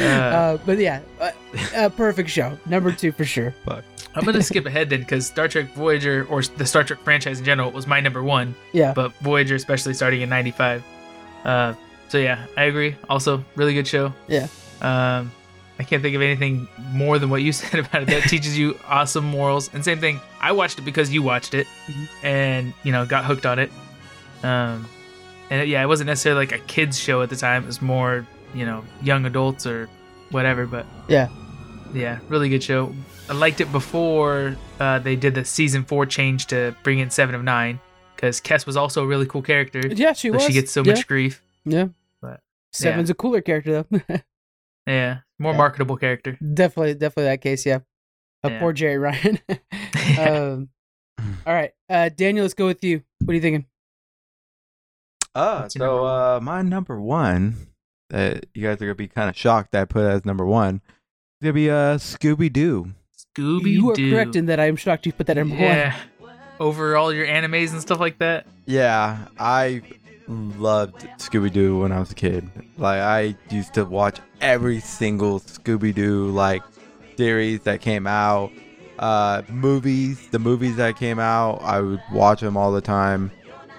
Uh, 0.00 0.02
uh, 0.04 0.56
but 0.64 0.78
yeah, 0.78 1.00
uh, 1.20 1.30
a 1.74 1.90
perfect 1.90 2.30
show. 2.30 2.56
Number 2.66 2.92
two 2.92 3.12
for 3.12 3.24
sure. 3.24 3.54
I'm 4.14 4.24
gonna 4.24 4.42
skip 4.42 4.64
ahead 4.66 4.88
then 4.90 5.00
because 5.00 5.26
Star 5.26 5.48
Trek 5.48 5.72
Voyager 5.74 6.26
or 6.30 6.42
the 6.42 6.64
Star 6.66 6.84
Trek 6.84 7.00
franchise 7.00 7.38
in 7.38 7.44
general 7.44 7.70
was 7.70 7.86
my 7.86 8.00
number 8.00 8.22
one, 8.22 8.54
Yeah. 8.72 8.92
but 8.94 9.12
Voyager 9.16 9.54
especially 9.56 9.92
starting 9.94 10.22
in 10.22 10.28
'95. 10.28 10.82
Uh, 11.44 11.74
so 12.08 12.18
yeah, 12.18 12.46
I 12.56 12.64
agree. 12.64 12.96
Also, 13.10 13.44
really 13.56 13.74
good 13.74 13.86
show. 13.86 14.12
Yeah. 14.28 14.46
Um, 14.80 15.30
I 15.78 15.82
can't 15.84 16.02
think 16.02 16.16
of 16.16 16.22
anything 16.22 16.68
more 16.92 17.18
than 17.18 17.28
what 17.30 17.42
you 17.42 17.52
said 17.60 17.80
about 17.80 18.02
it. 18.02 18.08
That 18.08 18.22
teaches 18.24 18.58
you 18.58 18.78
awesome 18.88 19.24
morals. 19.26 19.70
And 19.74 19.84
same 19.84 19.98
thing, 20.00 20.20
I 20.40 20.52
watched 20.52 20.78
it 20.78 20.82
because 20.82 21.12
you 21.12 21.22
watched 21.22 21.52
it, 21.54 21.66
Mhm. 21.86 22.08
and 22.22 22.74
you 22.82 22.92
know 22.92 23.04
got 23.06 23.24
hooked 23.24 23.44
on 23.46 23.58
it. 23.58 23.70
Um, 24.42 24.86
and 25.50 25.62
it- 25.62 25.68
yeah, 25.68 25.82
it 25.82 25.86
wasn't 25.86 26.06
necessarily 26.08 26.46
like 26.46 26.52
a 26.52 26.62
kids 26.64 26.98
show 26.98 27.22
at 27.22 27.30
the 27.30 27.36
time. 27.36 27.64
It 27.64 27.66
was 27.66 27.82
more 27.82 28.26
you 28.54 28.64
know 28.64 28.84
young 29.02 29.26
adults 29.26 29.66
or 29.66 29.88
whatever. 30.30 30.66
But 30.66 30.86
Yeah. 31.08 31.28
yeah, 31.94 32.18
really 32.28 32.48
good 32.48 32.62
show. 32.62 32.94
I 33.28 33.32
liked 33.34 33.60
it 33.60 33.70
before 33.72 34.56
uh, 34.80 35.00
they 35.00 35.16
did 35.16 35.34
the 35.34 35.44
season 35.44 35.84
four 35.84 36.06
change 36.06 36.46
to 36.46 36.74
bring 36.84 37.00
in 37.00 37.10
Seven 37.10 37.34
of 37.34 37.42
Nine 37.42 37.80
because 38.14 38.40
Kes 38.40 38.64
was 38.66 38.76
also 38.76 39.02
a 39.02 39.06
really 39.06 39.26
cool 39.26 39.42
character. 39.42 39.80
Yeah, 39.88 40.12
she 40.12 40.30
was. 40.30 40.44
she 40.44 40.52
gets 40.52 40.70
so 40.72 40.82
yeah. 40.84 40.92
much 40.94 41.06
grief. 41.08 41.42
Yeah. 41.64 41.88
But 42.22 42.40
Seven's 42.72 43.10
a 43.10 43.14
cooler 43.14 43.40
character 43.40 43.84
though. 43.90 44.00
Yeah, 44.86 45.18
more 45.38 45.52
Yeah. 45.52 45.58
marketable 45.58 45.96
character. 45.96 46.38
definitely, 46.54 46.94
definitely 46.94 47.24
that 47.24 47.40
case. 47.40 47.66
Yeah. 47.66 47.80
Uh, 48.44 48.50
Yeah. 48.50 48.58
Poor 48.60 48.72
Jeri 48.74 49.00
Ryan. 49.00 49.38
um, 50.18 50.68
all 51.46 51.54
right, 51.54 51.72
uh, 51.90 52.08
Daniel, 52.10 52.44
let's 52.44 52.54
go 52.54 52.66
with 52.66 52.82
you. 52.84 53.02
What 53.20 53.32
are 53.32 53.34
you 53.34 53.40
thinking? 53.40 53.66
Uh, 55.34 55.60
What's 55.62 55.74
so 55.74 55.80
number 55.80 56.06
uh, 56.06 56.40
my 56.40 56.62
number 56.62 57.00
one 57.00 57.56
that 58.10 58.46
you 58.54 58.62
guys 58.62 58.76
are 58.76 58.86
gonna 58.86 58.94
be 58.94 59.08
kind 59.08 59.28
of 59.28 59.36
shocked 59.36 59.72
that 59.72 59.82
I 59.82 59.84
put 59.84 60.04
as 60.04 60.24
number 60.24 60.46
one 60.46 60.76
is 60.76 61.42
gonna 61.42 61.52
be 61.52 61.68
uh 61.70 61.98
Scooby 61.98 62.52
Doo. 62.52 62.92
Scooby 63.36 63.64
Doo. 63.64 63.68
you 63.70 63.90
are 63.90 63.94
Doo. 63.94 64.10
correct 64.12 64.36
in 64.36 64.46
that 64.46 64.60
I 64.60 64.66
am 64.66 64.76
shocked 64.76 65.04
you 65.06 65.12
put 65.12 65.26
that 65.26 65.36
in 65.36 65.48
number 65.48 65.62
yeah. 65.62 65.94
Over 66.58 66.96
all 66.96 67.12
your 67.12 67.26
animes 67.26 67.72
and 67.72 67.82
stuff 67.82 68.00
like 68.00 68.16
that. 68.18 68.46
Yeah, 68.64 69.26
I 69.38 69.82
loved 70.28 71.06
Scooby 71.18 71.52
Doo 71.52 71.80
when 71.80 71.92
I 71.92 72.00
was 72.00 72.10
a 72.10 72.14
kid. 72.14 72.48
Like 72.78 73.00
I 73.00 73.36
used 73.50 73.74
to 73.74 73.84
watch 73.84 74.18
every 74.40 74.80
single 74.80 75.40
Scooby 75.40 75.94
Doo 75.94 76.28
like 76.28 76.62
series 77.16 77.60
that 77.62 77.80
came 77.80 78.06
out, 78.06 78.50
uh, 78.98 79.42
movies, 79.48 80.28
the 80.28 80.38
movies 80.38 80.76
that 80.76 80.96
came 80.96 81.18
out. 81.18 81.62
I 81.62 81.80
would 81.80 82.02
watch 82.12 82.40
them 82.40 82.56
all 82.56 82.72
the 82.72 82.80
time. 82.80 83.30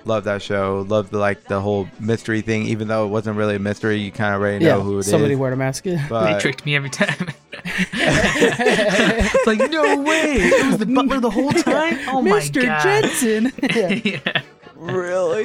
Love 0.05 0.23
that 0.23 0.41
show. 0.41 0.85
Love 0.87 1.09
the 1.09 1.17
like 1.17 1.43
the 1.45 1.59
whole 1.59 1.87
mystery 1.99 2.39
thing, 2.39 2.63
even 2.63 2.87
though 2.87 3.05
it 3.05 3.09
wasn't 3.09 3.37
really 3.37 3.57
a 3.57 3.59
mystery. 3.59 3.97
You 3.97 4.09
kind 4.11 4.33
of 4.33 4.39
already 4.39 4.65
one. 4.65 4.77
know 4.77 4.81
who 4.81 4.95
it 4.97 4.99
is. 5.01 5.09
somebody 5.09 5.35
wearing 5.35 5.55
a 5.55 5.57
mask. 5.57 5.83
they 5.83 6.37
tricked 6.39 6.65
me 6.65 6.77
every 6.77 6.89
time. 6.89 7.27
it's 7.93 9.47
like, 9.47 9.59
no 9.69 10.01
way. 10.01 10.35
It 10.37 10.65
was 10.67 10.77
the 10.77 10.85
butler 10.85 11.19
the 11.19 11.29
whole 11.29 11.51
time? 11.51 11.99
Oh 12.07 12.21
my 12.21 12.39
god, 12.39 12.41
Mr. 12.41 12.61
god. 12.63 12.83
Jensen. 12.83 13.51
yeah. 13.75 14.21
yeah. 14.25 14.41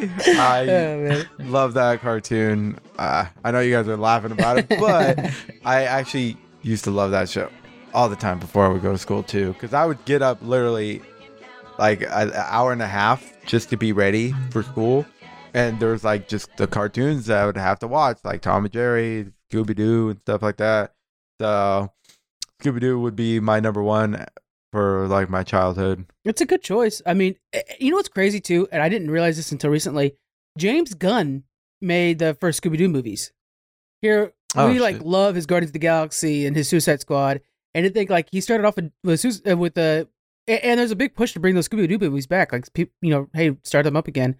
Really, 0.00 0.10
I 0.38 0.64
Oh, 1.14 1.24
love 1.40 1.74
that 1.74 2.00
cartoon. 2.00 2.78
Uh, 2.98 3.26
I 3.44 3.50
know 3.50 3.60
you 3.60 3.72
guys 3.72 3.88
are 3.88 3.96
laughing 3.96 4.32
about 4.32 4.58
it, 4.58 4.68
but 4.68 5.18
I 5.64 5.84
actually 5.84 6.36
used 6.62 6.84
to 6.84 6.90
love 6.90 7.10
that 7.10 7.28
show 7.28 7.50
all 7.94 8.08
the 8.08 8.16
time 8.16 8.38
before 8.38 8.64
I 8.64 8.68
would 8.68 8.82
go 8.82 8.92
to 8.92 8.98
school 8.98 9.22
too. 9.22 9.52
Because 9.52 9.74
I 9.74 9.84
would 9.86 10.04
get 10.04 10.22
up 10.22 10.38
literally 10.42 11.02
like 11.78 12.02
an 12.02 12.32
hour 12.34 12.72
and 12.72 12.82
a 12.82 12.86
half 12.86 13.32
just 13.46 13.70
to 13.70 13.76
be 13.76 13.92
ready 13.92 14.34
for 14.50 14.62
school, 14.62 15.04
and 15.54 15.78
there 15.80 15.90
was 15.90 16.04
like 16.04 16.28
just 16.28 16.56
the 16.56 16.66
cartoons 16.66 17.26
that 17.26 17.38
I 17.42 17.46
would 17.46 17.56
have 17.56 17.78
to 17.80 17.88
watch, 17.88 18.18
like 18.24 18.40
Tom 18.42 18.64
and 18.64 18.72
Jerry, 18.72 19.32
Scooby 19.50 19.74
Doo, 19.74 20.10
and 20.10 20.20
stuff 20.20 20.42
like 20.42 20.58
that. 20.58 20.94
So 21.40 21.90
Scooby 22.62 22.80
Doo 22.80 23.00
would 23.00 23.16
be 23.16 23.40
my 23.40 23.58
number 23.60 23.82
one 23.82 24.26
for 24.72 25.06
like 25.06 25.28
my 25.30 25.42
childhood. 25.42 26.06
It's 26.24 26.40
a 26.40 26.46
good 26.46 26.62
choice. 26.62 27.02
I 27.06 27.14
mean, 27.14 27.36
eh, 27.52 27.60
eh, 27.68 27.74
you 27.78 27.90
know 27.90 27.96
what's 27.96 28.08
crazy 28.08 28.40
too, 28.40 28.66
and 28.72 28.82
I 28.82 28.88
didn't 28.88 29.10
realize 29.10 29.36
this 29.36 29.52
until 29.52 29.70
recently. 29.70 30.16
James 30.58 30.94
Gunn 30.94 31.44
made 31.80 32.18
the 32.18 32.34
first 32.34 32.62
Scooby 32.62 32.78
Doo 32.78 32.88
movies. 32.88 33.32
Here, 34.00 34.32
Oh, 34.54 34.68
we 34.68 34.80
like 34.80 35.00
love 35.02 35.34
his 35.34 35.46
Guardians 35.46 35.70
of 35.70 35.74
the 35.74 35.78
Galaxy 35.78 36.46
and 36.46 36.54
his 36.56 36.68
Suicide 36.68 37.00
Squad, 37.00 37.40
and 37.74 37.86
I 37.86 37.88
think 37.88 38.10
like 38.10 38.28
he 38.32 38.40
started 38.40 38.66
off 38.66 38.76
with 38.76 38.92
with, 39.04 39.24
with 39.58 39.74
the, 39.74 40.08
and 40.46 40.78
there's 40.80 40.90
a 40.90 40.96
big 40.96 41.14
push 41.14 41.32
to 41.32 41.40
bring 41.40 41.54
those 41.54 41.68
Scooby 41.68 41.88
Doo 41.88 41.98
movies 41.98 42.26
back. 42.26 42.52
Like 42.52 42.66
you 42.76 42.88
know, 43.02 43.28
hey, 43.34 43.56
start 43.62 43.84
them 43.84 43.96
up 43.96 44.08
again. 44.08 44.36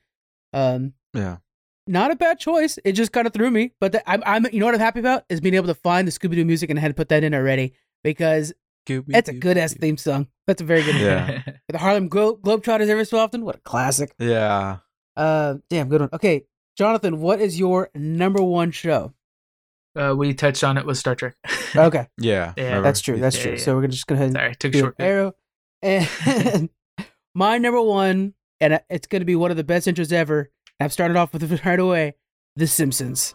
Um, 0.53 0.93
Yeah. 1.15 1.39
not 1.87 2.11
a 2.11 2.17
bad 2.17 2.39
choice. 2.39 2.79
It 2.85 2.93
just 2.93 3.13
kind 3.13 3.27
of 3.27 3.33
threw 3.33 3.51
me, 3.51 3.73
but 3.81 3.93
the, 3.93 4.11
I'm, 4.11 4.23
I'm, 4.27 4.47
you 4.53 4.61
know 4.61 4.67
what 4.67 4.75
I'm 4.75 4.81
happy 4.81 5.01
about 5.01 5.25
is 5.31 5.41
being 5.41 5.55
able 5.55 5.69
to 5.69 5.75
find 5.75 6.07
the 6.07 6.13
Scooby 6.13 6.35
Doo 6.35 6.45
music 6.45 6.69
and 6.69 6.79
I 6.79 6.83
had 6.83 6.89
to 6.89 6.95
put 6.95 7.09
that 7.09 7.25
in 7.25 7.33
already 7.35 7.73
because 8.05 8.53
it's 8.89 9.29
a 9.29 9.33
good 9.33 9.57
ass 9.59 9.75
theme 9.75 9.97
song. 9.97 10.27
That's 10.47 10.61
a 10.61 10.65
very 10.65 10.83
good. 10.83 10.97
Yeah. 10.97 11.43
The 11.69 11.79
Harlem 11.79 12.09
Glo- 12.09 12.37
Globetrotters 12.37 12.89
every 12.89 13.07
so 13.07 13.19
often. 13.19 13.45
What 13.45 13.57
a 13.57 13.61
classic. 13.61 14.13
Yeah. 14.19 14.79
Uh, 15.17 15.55
damn 15.71 15.89
good 15.89 16.01
one. 16.03 16.11
Okay, 16.13 16.45
Jonathan, 16.77 17.21
what 17.21 17.41
is 17.41 17.59
your 17.59 17.89
number 17.95 18.43
one 18.43 18.71
show? 18.73 19.15
uh, 19.97 20.15
we 20.17 20.33
touched 20.35 20.65
on 20.65 20.77
it 20.79 20.85
with 20.87 20.97
Star 20.99 21.15
Trek. 21.15 21.35
Okay, 21.77 22.07
Yeah. 22.19 22.53
Yeah. 22.57 22.65
remember? 22.65 22.83
that's 22.83 23.01
true. 23.01 23.19
That's 23.19 23.37
Yeah, 23.37 23.43
true. 23.43 23.53
yeah. 23.53 23.59
So 23.59 23.75
we're 23.75 23.83
gonna 23.83 23.93
just 23.93 24.07
go 24.07 24.15
ahead 24.15 24.27
and 24.29 24.35
Sorry, 24.37 24.55
took 24.57 24.75
a 24.75 24.79
do 24.79 24.87
an 24.87 24.93
arrow. 24.99 25.33
And 25.83 26.69
my 27.35 27.59
number 27.59 27.81
one, 27.81 28.35
and 28.61 28.81
it's 28.91 29.07
gonna 29.07 29.25
be 29.25 29.37
one 29.37 29.51
of 29.51 29.57
the 29.57 29.65
best 29.65 29.87
intros 29.87 30.13
ever. 30.13 30.51
I've 30.81 30.93
started 30.93 31.17
off 31.17 31.33
with 31.33 31.51
it 31.51 31.65
right 31.65 31.79
away. 31.81 32.15
The 32.57 32.67
Simpsons. 32.67 33.35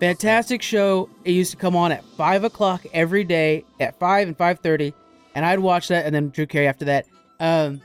Fantastic 0.00 0.62
show. 0.62 1.08
It 1.24 1.32
used 1.32 1.50
to 1.52 1.56
come 1.56 1.76
on 1.76 1.92
at 1.92 2.04
five 2.16 2.44
o'clock 2.44 2.84
every 2.92 3.24
day 3.24 3.64
at 3.80 3.98
five 3.98 4.28
and 4.28 4.36
five 4.36 4.60
thirty, 4.60 4.94
and 5.34 5.44
I'd 5.44 5.58
watch 5.58 5.88
that, 5.88 6.06
and 6.06 6.14
then 6.14 6.30
Drew 6.30 6.46
Carey 6.46 6.66
after 6.66 6.84
that. 6.86 7.06
Um, 7.40 7.80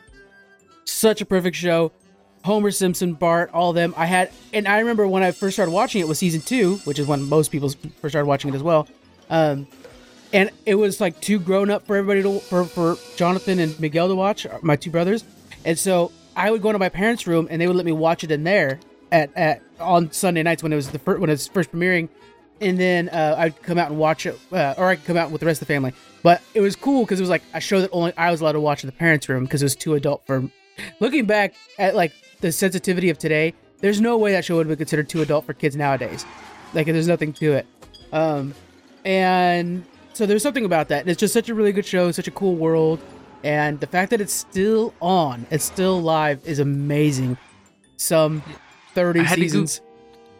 such 0.85 1.21
a 1.21 1.25
perfect 1.25 1.55
show. 1.55 1.91
Homer 2.45 2.71
Simpson, 2.71 3.13
Bart, 3.13 3.51
all 3.53 3.71
of 3.71 3.75
them. 3.75 3.93
I 3.97 4.05
had, 4.05 4.31
and 4.53 4.67
I 4.67 4.79
remember 4.79 5.07
when 5.07 5.23
I 5.23 5.31
first 5.31 5.55
started 5.55 5.71
watching 5.71 6.01
it 6.01 6.07
was 6.07 6.19
season 6.19 6.41
two, 6.41 6.77
which 6.85 6.97
is 6.97 7.05
when 7.05 7.23
most 7.23 7.51
people 7.51 7.69
first 7.69 8.13
started 8.13 8.27
watching 8.27 8.51
it 8.51 8.55
as 8.55 8.63
well. 8.63 8.87
Um, 9.29 9.67
and 10.31 10.49
it 10.65 10.75
was 10.75 11.01
like 11.01 11.19
too 11.19 11.39
grown 11.39 11.69
up 11.69 11.85
for 11.85 11.95
everybody 11.97 12.23
to 12.23 12.39
for 12.39 12.63
for 12.63 12.97
Jonathan 13.15 13.59
and 13.59 13.77
Miguel 13.79 14.07
to 14.07 14.15
watch, 14.15 14.47
my 14.61 14.75
two 14.75 14.89
brothers. 14.89 15.23
And 15.65 15.77
so 15.77 16.11
I 16.35 16.49
would 16.51 16.61
go 16.61 16.69
into 16.69 16.79
my 16.79 16.89
parents' 16.89 17.27
room, 17.27 17.47
and 17.49 17.61
they 17.61 17.67
would 17.67 17.75
let 17.75 17.85
me 17.85 17.91
watch 17.91 18.23
it 18.23 18.31
in 18.31 18.43
there 18.43 18.79
at, 19.11 19.35
at 19.35 19.61
on 19.79 20.11
Sunday 20.11 20.43
nights 20.43 20.63
when 20.63 20.73
it 20.73 20.75
was 20.75 20.89
the 20.89 20.99
first 20.99 21.19
when 21.19 21.29
it 21.29 21.33
was 21.33 21.47
first 21.47 21.71
premiering. 21.71 22.09
And 22.61 22.77
then 22.77 23.07
uh, 23.09 23.35
I'd 23.37 23.61
come 23.63 23.77
out 23.77 23.89
and 23.89 23.97
watch 23.97 24.25
it, 24.25 24.37
uh, 24.51 24.73
or 24.77 24.89
I 24.89 24.95
could 24.97 25.05
come 25.05 25.15
out 25.15 25.31
with 25.31 25.39
the 25.39 25.45
rest 25.45 25.61
of 25.61 25.67
the 25.67 25.73
family. 25.73 25.93
But 26.23 26.41
it 26.53 26.59
was 26.59 26.75
cool 26.75 27.05
because 27.05 27.19
it 27.19 27.23
was 27.23 27.29
like 27.29 27.43
a 27.53 27.61
show 27.61 27.79
that 27.79 27.89
only 27.93 28.11
I 28.17 28.31
was 28.31 28.41
allowed 28.41 28.53
to 28.53 28.59
watch 28.59 28.83
in 28.83 28.87
the 28.87 28.95
parents' 28.95 29.29
room 29.29 29.45
because 29.45 29.61
it 29.61 29.65
was 29.65 29.75
too 29.75 29.95
adult 29.95 30.25
for. 30.25 30.49
Looking 30.99 31.25
back 31.25 31.55
at 31.77 31.95
like 31.95 32.13
the 32.41 32.51
sensitivity 32.51 33.09
of 33.09 33.17
today, 33.17 33.53
there's 33.79 34.01
no 34.01 34.17
way 34.17 34.31
that 34.33 34.45
show 34.45 34.57
would 34.57 34.67
be 34.67 34.75
considered 34.75 35.09
too 35.09 35.21
adult 35.21 35.45
for 35.45 35.53
kids 35.53 35.75
nowadays. 35.75 36.25
Like 36.73 36.85
there's 36.87 37.07
nothing 37.07 37.33
to 37.33 37.53
it. 37.53 37.67
Um, 38.11 38.53
and 39.05 39.85
so 40.13 40.25
there's 40.25 40.43
something 40.43 40.65
about 40.65 40.89
that. 40.89 41.01
And 41.01 41.09
it's 41.09 41.19
just 41.19 41.33
such 41.33 41.49
a 41.49 41.53
really 41.53 41.71
good 41.71 41.85
show, 41.85 42.11
such 42.11 42.27
a 42.27 42.31
cool 42.31 42.55
world, 42.55 42.99
and 43.43 43.79
the 43.79 43.87
fact 43.87 44.11
that 44.11 44.19
it's 44.19 44.33
still 44.33 44.93
on, 45.01 45.45
it's 45.49 45.63
still 45.63 46.01
live, 46.01 46.45
is 46.45 46.59
amazing. 46.59 47.37
Some 47.97 48.43
30 48.99 49.19
I 49.19 49.23
had 49.23 49.39
to 49.39 49.47
go- 49.47 49.65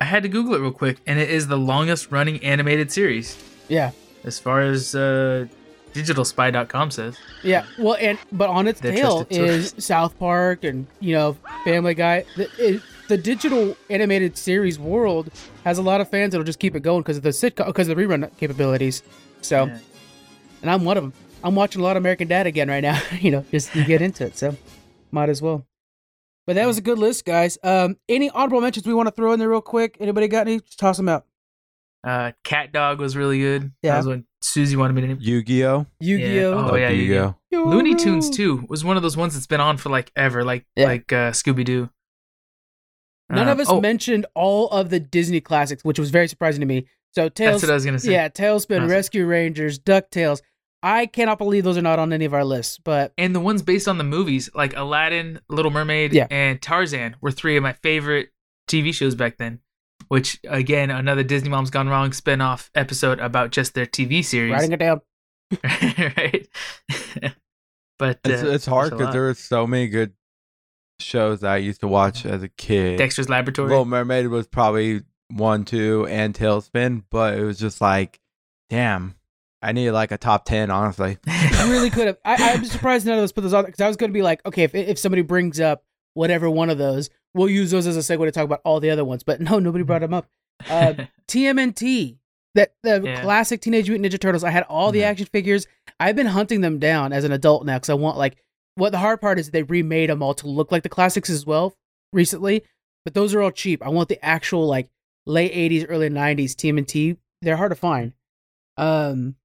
I 0.02 0.06
had 0.06 0.24
to 0.24 0.30
Google 0.30 0.56
it 0.56 0.60
real 0.60 0.72
quick, 0.72 0.98
and 1.08 1.20
it 1.20 1.30
is 1.30 1.48
the 1.48 1.58
longest 1.58 2.12
running 2.12 2.44
animated 2.44 2.92
series, 2.92 3.38
Yeah, 3.68 3.92
as 4.24 4.40
far 4.40 4.62
as 4.62 4.96
uh, 4.96 5.46
digitalspy.com 5.94 6.92
says. 6.92 7.18
yeah. 7.44 7.66
Well, 7.78 7.98
and 8.00 8.18
but 8.32 8.50
on 8.50 8.68
its 8.68 8.80
tail 8.80 9.26
is 9.30 9.74
South 9.78 10.18
Park 10.20 10.64
and 10.64 10.88
you 11.00 11.14
know 11.14 11.38
Family 11.66 11.94
Guy. 11.94 12.26
The, 12.38 12.50
it, 12.58 12.82
the 13.08 13.18
digital 13.18 13.76
animated 13.90 14.38
series 14.38 14.78
world 14.78 15.32
has 15.66 15.78
a 15.80 15.82
lot 15.82 16.00
of 16.00 16.10
fans 16.10 16.32
that'll 16.32 16.46
just 16.46 16.60
keep 16.60 16.76
it 16.76 16.82
going 16.82 17.02
because 17.02 17.18
of 17.18 17.24
the 17.24 17.30
sitcom, 17.30 17.66
because 17.68 17.88
of 17.90 17.98
the 17.98 18.04
rerun 18.04 18.30
capabilities. 18.38 19.02
So, 19.42 19.66
Yeah. 19.66 19.80
and 20.62 20.70
I'm 20.72 20.86
one 20.86 20.96
of 20.98 21.04
them. 21.04 21.14
I'm 21.44 21.56
watching 21.56 21.82
a 21.82 21.84
lot 21.84 21.98
of 21.98 22.02
American 22.02 22.28
Dad 22.28 22.46
again 22.46 22.68
right 22.70 22.82
now. 22.84 23.02
you 23.20 23.32
know, 23.32 23.44
just 23.52 23.72
to 23.74 23.84
get 23.84 24.02
into 24.02 24.26
it. 24.26 24.38
So, 24.38 24.56
might 25.12 25.30
as 25.30 25.42
well. 25.42 25.66
But 26.50 26.56
that 26.56 26.66
was 26.66 26.80
a 26.80 26.82
good 26.82 26.98
list, 26.98 27.26
guys. 27.26 27.60
Um, 27.64 27.98
any 28.10 28.32
honorable 28.32 28.60
mentions 28.60 28.88
we 28.88 28.94
want 28.96 29.06
to 29.06 29.12
throw 29.12 29.34
in 29.34 29.40
there 29.40 29.50
real 29.50 29.62
quick? 29.62 29.98
Anybody 30.00 30.28
got 30.28 30.48
any? 30.48 30.60
Just 30.60 30.80
toss 30.80 30.98
them 30.98 31.08
out. 31.08 31.28
Uh, 32.04 32.32
Cat 32.44 32.72
Dog 32.72 33.00
was 33.00 33.16
really 33.16 33.38
good. 33.38 33.72
Yeah. 33.84 33.92
That 33.92 33.98
was 33.98 34.08
when 34.08 34.26
Susie 34.42 34.76
wanted 34.76 34.94
me 34.94 35.02
to 35.02 35.08
name. 35.10 35.18
Yu-Gi-Oh. 35.22 35.86
Yu-Gi-Oh. 36.00 36.54
Oh, 36.54 36.62
Love 36.66 36.80
yeah, 36.80 36.90
Yu-Gi-Oh. 36.90 37.36
Looney 37.52 37.94
Tunes 37.94 38.32
too 38.32 38.66
was 38.68 38.84
one 38.84 38.98
of 38.98 39.04
those 39.04 39.16
ones 39.16 39.36
that's 39.36 39.46
been 39.46 39.62
on 39.62 39.78
for 39.78 39.90
like 39.90 40.12
ever, 40.16 40.44
like 40.44 40.66
Yeah. 40.76 40.86
like 40.86 41.14
uh, 41.14 41.30
Scooby 41.34 41.64
Doo. 41.64 41.92
None 43.30 43.48
of 43.48 43.60
us 43.60 43.68
oh, 43.70 43.80
mentioned 43.80 44.26
all 44.34 44.70
of 44.70 44.90
the 44.90 45.00
Disney 45.00 45.42
classics, 45.42 45.84
which 45.84 46.00
was 46.00 46.10
very 46.10 46.28
surprising 46.28 46.62
to 46.62 46.66
me. 46.66 46.88
So 47.14 47.30
Tails, 47.30 47.30
That's 47.30 47.38
Tails, 47.38 47.62
what 47.62 47.70
I 47.70 47.74
was 47.76 47.86
gonna 47.86 48.00
say. 48.00 48.12
yeah, 48.12 48.28
TaleSpin, 48.28 48.78
Awesome. 48.78 48.90
Rescue 48.90 49.28
Rangers, 49.28 49.78
Ducktales. 49.78 50.42
I 50.82 51.06
cannot 51.08 51.38
believe 51.38 51.64
those 51.64 51.78
are 51.78 51.82
not 51.82 52.00
on 52.00 52.14
any 52.14 52.26
of 52.26 52.34
our 52.34 52.46
lists. 52.46 52.80
But 52.84 53.14
and 53.18 53.36
the 53.36 53.40
ones 53.40 53.62
based 53.62 53.88
on 53.88 53.98
the 53.98 54.04
movies 54.04 54.50
like 54.54 54.76
Aladdin, 54.76 55.40
Little 55.50 55.72
Mermaid, 55.72 56.14
Yeah. 56.14 56.28
and 56.32 56.62
Tarzan 56.62 57.16
were 57.22 57.32
three 57.32 57.58
of 57.58 57.64
my 57.64 57.74
favorite 57.74 58.30
TV 58.70 58.94
shows 58.94 59.16
back 59.16 59.38
then. 59.38 59.60
Which 60.08 60.40
again, 60.48 60.90
another 60.90 61.24
Disney 61.24 61.50
Mom's 61.50 61.70
Gone 61.70 61.88
Wrong 61.90 62.14
spin-off 62.14 62.72
episode 62.74 63.20
about 63.20 63.52
just 63.52 63.74
their 63.76 63.86
TV 63.86 64.24
series, 64.24 64.54
writing 64.54 64.72
it 64.72 64.78
down. 64.78 65.02
right? 65.64 66.48
but 68.00 68.20
It's, 68.26 68.44
uh, 68.44 68.48
it's 68.48 68.66
hard 68.66 68.92
because 68.92 69.12
there 69.14 69.24
were 69.24 69.34
so 69.34 69.68
many 69.68 69.88
good 69.88 70.14
shows 71.00 71.42
that 71.42 71.52
I 71.52 71.58
used 71.58 71.82
to 71.82 71.88
watch 71.88 72.26
as 72.26 72.42
a 72.42 72.48
kid. 72.50 72.98
Dexter's 72.98 73.30
Laboratory. 73.30 73.70
Little 73.70 73.86
Mermaid 73.86 74.28
was 74.30 74.48
probably 74.48 75.02
one, 75.32 75.66
two, 75.66 76.08
and 76.10 76.34
TaleSpin, 76.34 77.04
but 77.12 77.38
it 77.38 77.44
was 77.44 77.60
just 77.60 77.82
like, 77.82 78.20
damn, 78.70 79.16
I 79.62 79.72
need 79.74 79.92
like 79.92 80.12
a 80.12 80.18
top 80.18 80.46
ten, 80.46 80.72
honestly. 80.72 81.18
You 81.28 81.70
really 81.72 81.90
could 81.90 82.08
have. 82.08 82.18
I, 82.24 82.54
I'm 82.54 82.64
surprised 82.66 83.06
none 83.06 83.18
of 83.18 83.24
us 83.24 83.32
put 83.34 83.42
those 83.42 83.54
on 83.54 83.66
because 83.66 83.82
I 83.82 83.88
was 83.88 83.98
going 83.98 84.10
to 84.12 84.14
be 84.14 84.22
like, 84.22 84.46
okay, 84.46 84.64
if 84.64 84.74
if 84.74 84.98
somebody 84.98 85.22
brings 85.22 85.60
up 85.60 85.84
whatever 86.14 86.50
one 86.50 86.70
of 86.70 86.78
those, 86.78 87.10
we'll 87.34 87.50
use 87.50 87.72
those 87.72 87.86
as 87.86 87.98
a 87.98 88.00
segue 88.00 88.24
to 88.26 88.32
talk 88.32 88.46
about 88.46 88.62
all 88.64 88.80
the 88.80 88.90
other 88.90 89.04
ones. 89.04 89.24
But 89.24 89.42
no, 89.42 89.60
nobody 89.60 89.84
brought 89.84 90.02
them 90.02 90.14
up. 90.14 90.28
Uh, 90.70 90.94
TMNT, 91.28 92.18
that 92.56 92.74
the 92.84 93.02
Yeah. 93.04 93.22
classic 93.22 93.62
Teenage 93.62 93.90
Mutant 93.90 94.12
Ninja 94.14 94.20
Turtles. 94.20 94.44
I 94.44 94.50
had 94.50 94.64
all 94.64 94.92
the 94.92 95.00
Mhm. 95.02 95.06
action 95.06 95.26
figures. 95.28 95.68
I've 96.00 96.16
been 96.16 96.28
hunting 96.28 96.62
them 96.62 96.80
down 96.80 97.14
as 97.14 97.24
an 97.24 97.32
adult 97.32 97.66
now 97.66 97.76
because 97.78 97.90
I 97.90 97.94
want 97.96 98.18
like. 98.18 98.38
What 98.76 98.92
the 98.92 98.98
hard 99.00 99.20
part 99.20 99.40
is 99.40 99.52
they 99.52 99.64
remade 99.64 100.10
them 100.10 100.24
all 100.24 100.34
to 100.36 100.48
look 100.48 100.72
like 100.72 100.84
the 100.84 100.90
classics 100.90 101.30
as 101.30 101.46
well 101.46 101.76
recently, 102.14 102.64
but 103.04 103.14
those 103.14 103.34
are 103.34 103.42
all 103.42 103.52
cheap. 103.52 103.86
I 103.86 103.90
want 103.90 104.08
the 104.10 104.24
actual 104.24 104.66
like 104.68 104.90
late 105.26 105.52
'80s, 105.54 105.86
early 105.90 106.10
'90s 106.10 106.56
TMNT. 106.56 107.18
They're 107.42 107.58
hard 107.58 107.72
to 107.72 107.76
find. 107.76 108.14
Um, 108.78 109.36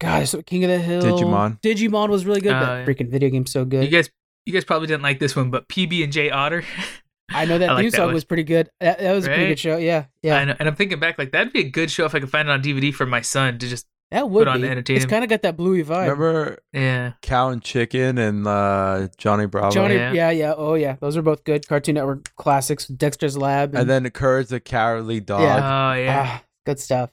God, 0.00 0.26
so 0.26 0.42
King 0.42 0.64
of 0.64 0.70
the 0.70 0.78
Hill, 0.78 1.02
Digimon. 1.02 1.60
Digimon 1.60 2.08
was 2.08 2.24
really 2.26 2.40
good. 2.40 2.52
Oh, 2.52 2.58
that 2.60 2.86
freaking 2.86 3.10
video 3.10 3.28
game's 3.30 3.52
so 3.52 3.64
good. 3.64 3.84
You 3.84 3.90
guys, 3.90 4.10
you 4.46 4.52
guys 4.52 4.64
probably 4.64 4.88
didn't 4.88 5.02
like 5.02 5.18
this 5.20 5.36
one, 5.36 5.50
but 5.50 5.68
PB 5.68 6.02
and 6.04 6.12
J 6.12 6.30
Otter. 6.30 6.64
I 7.32 7.44
know 7.44 7.58
that 7.58 7.70
I 7.70 7.74
like 7.74 7.82
theme 7.84 7.90
that 7.92 7.96
song 7.98 8.06
one. 8.06 8.14
was 8.14 8.24
pretty 8.24 8.42
good. 8.42 8.70
That, 8.80 8.98
that 8.98 9.12
was 9.12 9.26
a 9.26 9.28
pretty 9.28 9.46
good 9.48 9.58
show. 9.60 9.76
Yeah, 9.76 10.06
yeah, 10.22 10.36
I 10.38 10.44
know, 10.46 10.56
and 10.58 10.66
I'm 10.68 10.74
thinking 10.74 10.98
back, 10.98 11.16
like 11.18 11.30
that'd 11.30 11.52
be 11.52 11.60
a 11.60 11.70
good 11.70 11.88
show 11.90 12.04
if 12.04 12.14
I 12.14 12.18
could 12.18 12.30
find 12.30 12.48
it 12.48 12.50
on 12.50 12.60
DVD 12.62 12.92
for 12.92 13.06
my 13.06 13.20
son 13.20 13.58
to 13.58 13.68
just, 13.68 13.86
that 14.10 14.28
would 14.28 14.48
on 14.48 14.56
be. 14.56 14.62
to 14.62 14.70
entertain 14.70 14.96
It's 14.96 15.06
kind 15.06 15.22
of 15.22 15.30
got 15.30 15.42
that 15.42 15.56
bluey 15.56 15.84
vibe. 15.84 16.08
Remember 16.08 16.58
yeah. 16.72 17.12
Cow 17.22 17.50
and 17.50 17.62
Chicken 17.62 18.18
and 18.18 18.44
uh, 18.48 19.06
Johnny 19.18 19.46
Bravo? 19.46 19.70
Johnny, 19.70 19.94
Yeah. 19.94 20.12
yeah. 20.12 20.30
yeah, 20.30 20.54
Oh 20.56 20.74
yeah, 20.74 20.96
those 21.00 21.16
are 21.16 21.22
both 21.22 21.44
good 21.44 21.68
Cartoon 21.68 21.94
Network 21.94 22.34
classics. 22.34 22.86
Dexter's 22.88 23.36
Lab, 23.36 23.76
And 23.76 23.88
then 23.88 24.08
Courage 24.10 24.48
the 24.48 24.58
Cowardly 24.58 25.20
Dog. 25.20 25.42
Yeah. 25.42 25.56
Oh 25.56 25.92
yeah. 26.00 26.24
ah, 26.26 26.42
good 26.66 26.80
stuff. 26.80 27.10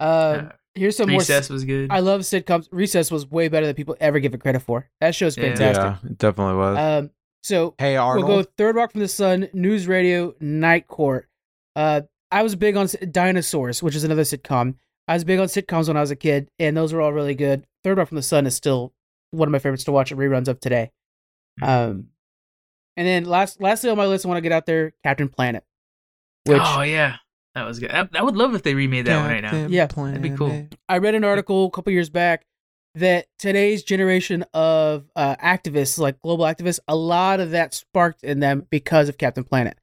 Um, 0.00 0.08
Uh, 0.08 0.48
here's 0.74 0.96
some 0.96 1.08
more. 1.10 1.18
Recess 1.20 1.48
was 1.50 1.64
good. 1.64 1.90
I 1.90 2.00
love 2.00 2.22
sitcoms. 2.22 2.68
Recess 2.70 3.10
was 3.10 3.30
way 3.30 3.48
better 3.48 3.66
than 3.66 3.74
people 3.74 3.96
ever 4.00 4.18
give 4.20 4.34
it 4.34 4.40
credit 4.40 4.60
for. 4.60 4.88
That 5.00 5.14
show's 5.14 5.36
Yeah. 5.36 5.54
fantastic. 5.54 5.82
Yeah, 6.04 6.10
it 6.10 6.18
definitely 6.18 6.54
was. 6.56 6.78
Um, 6.78 7.10
so 7.42 7.74
hey 7.78 7.96
Arnold. 7.96 8.26
we'll 8.26 8.42
go 8.42 8.50
Third 8.56 8.76
Rock 8.76 8.92
from 8.92 9.00
the 9.00 9.08
Sun, 9.08 9.48
News 9.52 9.86
Radio, 9.86 10.34
Night 10.40 10.86
Court. 10.88 11.28
Uh, 11.76 12.02
I 12.30 12.42
was 12.42 12.56
big 12.56 12.76
on 12.76 12.88
Dinosaurs, 13.10 13.82
which 13.82 13.94
is 13.94 14.04
another 14.04 14.22
sitcom. 14.22 14.74
I 15.06 15.14
was 15.14 15.24
big 15.24 15.38
on 15.38 15.46
sitcoms 15.46 15.88
when 15.88 15.96
I 15.96 16.00
was 16.00 16.10
a 16.10 16.16
kid, 16.16 16.50
and 16.58 16.76
those 16.76 16.92
were 16.92 17.00
all 17.02 17.12
really 17.12 17.34
good. 17.34 17.66
Third 17.84 17.98
Rock 17.98 18.08
from 18.08 18.16
the 18.16 18.22
Sun 18.22 18.46
is 18.46 18.54
still 18.56 18.94
one 19.30 19.46
of 19.48 19.52
my 19.52 19.58
favorites 19.58 19.84
to 19.84 19.92
watch 19.92 20.10
at 20.10 20.18
reruns 20.18 20.48
of 20.48 20.60
today. 20.60 20.90
Um, 21.62 22.08
and 22.96 23.06
then 23.06 23.24
last, 23.24 23.60
lastly 23.60 23.90
on 23.90 23.96
my 23.96 24.06
list, 24.06 24.24
I 24.24 24.28
want 24.28 24.38
to 24.38 24.42
get 24.42 24.52
out 24.52 24.66
there, 24.66 24.92
Captain 25.04 25.28
Planet. 25.28 25.64
Which 26.46 26.60
oh 26.62 26.82
yeah, 26.82 27.16
that 27.54 27.64
was 27.64 27.78
good. 27.78 27.90
I, 27.90 28.08
I 28.14 28.22
would 28.22 28.36
love 28.36 28.54
if 28.54 28.62
they 28.62 28.74
remade 28.74 29.06
that 29.06 29.20
one 29.20 29.30
right 29.30 29.42
now. 29.42 29.50
Captain 29.50 29.72
Yeah. 29.72 29.86
That'd 29.86 30.22
be 30.22 30.30
cool. 30.30 30.48
Planet. 30.48 30.74
I 30.88 30.98
read 30.98 31.14
an 31.14 31.24
article 31.24 31.66
a 31.66 31.70
couple 31.70 31.92
years 31.92 32.10
back 32.10 32.46
that 32.96 33.26
today's 33.38 33.82
generation 33.82 34.44
of 34.54 35.10
uh, 35.16 35.36
activists, 35.36 35.98
like 35.98 36.20
global 36.20 36.44
activists, 36.44 36.78
a 36.86 36.94
lot 36.96 37.40
of 37.40 37.50
that 37.50 37.74
sparked 37.74 38.22
in 38.22 38.40
them 38.40 38.66
because 38.70 39.08
of 39.08 39.18
Captain 39.18 39.44
Planet. 39.44 39.76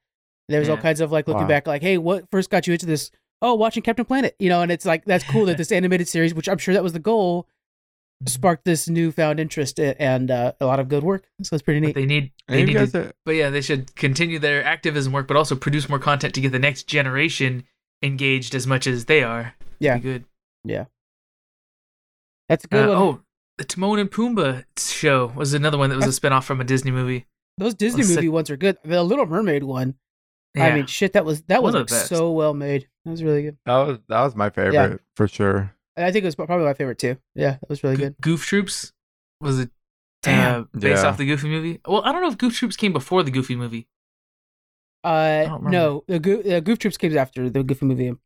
There's 0.48 0.68
all 0.70 0.78
kinds 0.78 1.00
of 1.02 1.12
like 1.12 1.28
looking 1.28 1.44
Wow. 1.44 1.48
back, 1.48 1.68
like, 1.68 1.82
hey, 1.82 1.98
what 1.98 2.30
first 2.30 2.50
got 2.50 2.68
you 2.68 2.74
into 2.74 2.86
this? 2.86 3.10
Oh, 3.42 3.56
watching 3.56 3.84
Captain 3.84 4.06
Planet, 4.06 4.36
you 4.38 4.50
know, 4.50 4.62
and 4.62 4.72
it's 4.72 4.86
like 4.86 5.06
that's 5.06 5.24
cool 5.24 5.46
that 5.46 5.58
this 5.58 5.72
animated 5.72 6.08
series, 6.08 6.34
which 6.34 6.50
I'm 6.50 6.58
sure 6.58 6.74
that 6.74 6.84
was 6.84 6.94
the 6.94 7.00
goal, 7.00 7.48
sparked 8.28 8.66
this 8.66 8.88
newfound 8.88 9.40
interest 9.40 9.80
and 9.80 10.30
uh, 10.32 10.54
a 10.60 10.66
lot 10.66 10.80
of 10.80 10.88
good 10.90 11.04
work. 11.04 11.26
So 11.44 11.56
it's 11.56 11.64
pretty 11.64 11.80
But 11.80 11.88
neat. 11.88 11.94
they 11.96 12.06
need, 12.06 12.32
they 12.48 12.64
need 12.66 12.74
guys 12.74 12.92
to, 12.92 13.08
are- 13.08 13.12
but 13.26 13.36
yeah, 13.36 13.50
they 13.50 13.62
should 13.62 13.96
continue 13.96 14.38
their 14.40 14.64
activism 14.64 15.12
work, 15.14 15.28
but 15.28 15.38
also 15.38 15.56
produce 15.56 15.90
more 15.90 16.00
content 16.00 16.34
to 16.36 16.42
get 16.42 16.52
the 16.52 16.60
next 16.60 16.84
generation 16.84 17.64
engaged 18.04 18.54
as 18.56 18.68
much 18.68 18.88
as 18.88 19.06
they 19.06 19.24
are. 19.24 19.54
Yeah. 19.80 19.96
Be 19.98 20.02
good. 20.02 20.26
That's 22.50 22.66
a 22.66 22.68
good 22.68 22.86
Uh, 22.86 22.88
one. 22.90 22.98
oh, 22.98 23.22
the 23.58 23.64
Timon 23.64 24.00
and 24.00 24.12
Pumbaa 24.12 24.66
show 24.78 25.28
was 25.36 25.54
another 25.54 25.78
one 25.78 25.90
that 25.90 25.96
was 25.96 26.06
a 26.06 26.22
spinoff 26.22 26.44
from 26.44 26.60
a 26.60 26.64
Disney 26.64 26.92
movie. 26.92 27.26
Those 27.58 27.74
Disney 27.76 28.02
well, 28.02 28.08
sick- 28.08 28.16
movie 28.18 28.30
ones 28.30 28.50
are 28.50 28.58
good. 28.58 28.78
The 28.84 29.04
Little 29.04 29.26
Mermaid 29.26 29.64
one, 29.64 29.96
Yeah. 30.56 30.66
I 30.66 30.76
mean, 30.76 30.86
shit, 30.88 31.14
that 31.14 31.26
was 31.26 31.44
that 31.44 31.62
One 31.64 31.74
was 31.74 31.76
of 31.76 31.82
like, 31.82 31.88
the 31.90 31.96
best. 31.96 32.08
so 32.10 32.32
well 32.32 32.54
made. 32.54 32.88
That 33.06 33.12
was 33.12 33.24
really 33.24 33.44
good. 33.44 33.58
that 33.66 33.78
was 33.78 34.00
that 34.10 34.22
was 34.22 34.36
my 34.36 34.50
favorite 34.50 35.02
for 35.16 35.28
sure. 35.28 35.74
And 35.98 36.06
I 36.06 36.12
think 36.12 36.24
it 36.24 36.28
was 36.28 36.36
probably 36.36 36.66
my 36.66 36.74
favorite 36.74 36.98
too. 37.00 37.18
Yeah, 37.36 37.52
that 37.60 37.70
was 37.70 37.84
really 37.84 37.98
Go- 37.98 38.04
good. 38.06 38.16
Goof 38.22 38.46
Troops 38.46 38.94
was 39.42 39.60
it 39.60 39.70
Damn. 40.24 40.62
uh, 40.62 40.66
based 40.80 41.04
Yeah. 41.04 41.10
off 41.10 41.18
the 41.18 41.26
Goofy 41.26 41.50
movie? 41.50 41.82
Well, 41.88 42.02
I 42.04 42.12
don't 42.12 42.22
know 42.22 42.30
if 42.30 42.38
Goof 42.38 42.56
Troops 42.56 42.76
came 42.78 42.94
before 42.94 43.24
the 43.24 43.32
Goofy 43.32 43.56
movie. 43.56 43.88
Uh, 45.04 45.46
don't 45.46 45.64
no, 45.66 46.04
the 46.08 46.20
Goof, 46.20 46.44
the 46.44 46.62
Goof 46.62 46.80
Troops 46.80 46.98
came 46.98 47.18
after 47.18 47.50
the 47.50 47.64
Goofy 47.64 47.86
movie. 47.86 48.08
I'm 48.08 48.20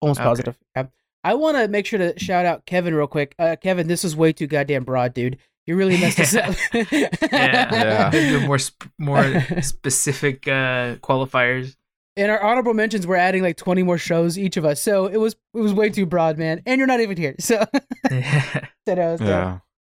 almost 0.00 0.20
Okay. 0.20 0.26
positive. 0.28 0.58
Yeah. 0.74 0.86
I 1.24 1.34
want 1.34 1.56
to 1.56 1.68
make 1.68 1.86
sure 1.86 1.98
to 1.98 2.18
shout 2.18 2.44
out 2.46 2.66
Kevin 2.66 2.94
real 2.94 3.06
quick. 3.06 3.34
Uh, 3.38 3.56
Kevin, 3.60 3.86
this 3.88 4.04
is 4.04 4.14
way 4.16 4.32
too 4.32 4.46
goddamn 4.46 4.84
broad, 4.84 5.14
dude. 5.14 5.38
You 5.66 5.74
really 5.76 5.98
messed 6.00 6.20
us 6.20 6.34
up. 6.36 6.54
Yeah, 6.92 8.10
Yeah. 8.12 8.38
More 8.46 8.58
sp- 8.62 8.90
more 8.98 9.40
specific 9.62 10.46
uh, 10.46 10.96
qualifiers. 10.96 11.76
In 12.16 12.30
our 12.30 12.42
honorable 12.42 12.72
mentions, 12.72 13.06
we're 13.06 13.16
adding 13.16 13.42
like 13.42 13.56
20 13.58 13.82
more 13.82 13.98
shows 13.98 14.38
each 14.38 14.56
of 14.56 14.64
us, 14.64 14.80
so 14.80 15.06
it 15.06 15.18
was 15.18 15.34
it 15.54 15.60
was 15.60 15.74
way 15.74 15.90
too 15.90 16.06
broad, 16.06 16.38
man. 16.38 16.62
And 16.64 16.78
you're 16.78 16.86
not 16.86 17.00
even 17.00 17.16
here, 17.16 17.34
so 17.38 17.64
that 18.10 18.68
was 18.86 19.20
Yeah. 19.20 19.58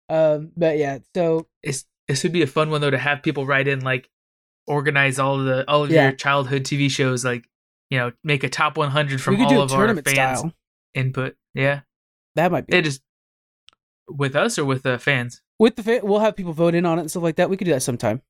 Um, 0.09 0.51
but 0.57 0.77
yeah, 0.77 0.99
so 1.13 1.47
it's 1.61 1.85
this 2.07 2.23
would 2.23 2.31
be 2.31 2.41
a 2.41 2.47
fun 2.47 2.69
one 2.71 2.81
though 2.81 2.89
to 2.89 2.97
have 2.97 3.21
people 3.21 3.45
write 3.45 3.67
in 3.67 3.81
like 3.81 4.09
organize 4.65 5.19
all 5.19 5.39
of 5.39 5.45
the 5.45 5.69
all 5.69 5.83
of 5.83 5.91
Yeah. 5.91 6.03
your 6.03 6.11
childhood 6.13 6.63
TV 6.63 6.89
shows 6.89 7.23
like 7.23 7.47
you 7.91 7.97
know 7.99 8.11
make 8.23 8.43
a 8.43 8.49
top 8.49 8.77
100 8.77 9.21
from 9.21 9.39
all 9.41 9.61
of 9.61 9.71
our 9.73 9.87
fans 9.95 10.09
style. 10.39 10.53
input. 10.95 11.35
Yeah, 11.53 11.81
That 12.35 12.51
might 12.51 12.65
be 12.67 12.77
it 12.77 12.87
is 12.87 12.99
with 14.09 14.35
us 14.35 14.57
or 14.57 14.65
with 14.65 14.83
the 14.83 14.97
fans. 14.97 15.41
with 15.59 15.75
the 15.75 15.83
fa- 15.83 15.99
we'll 16.03 16.19
have 16.19 16.35
people 16.35 16.53
vote 16.53 16.73
in 16.73 16.85
on 16.85 16.97
it 16.97 17.01
and 17.01 17.11
stuff 17.11 17.23
like 17.23 17.35
that. 17.35 17.49
We 17.49 17.57
could 17.57 17.65
do 17.65 17.71
that 17.71 17.81
sometime. 17.83 18.21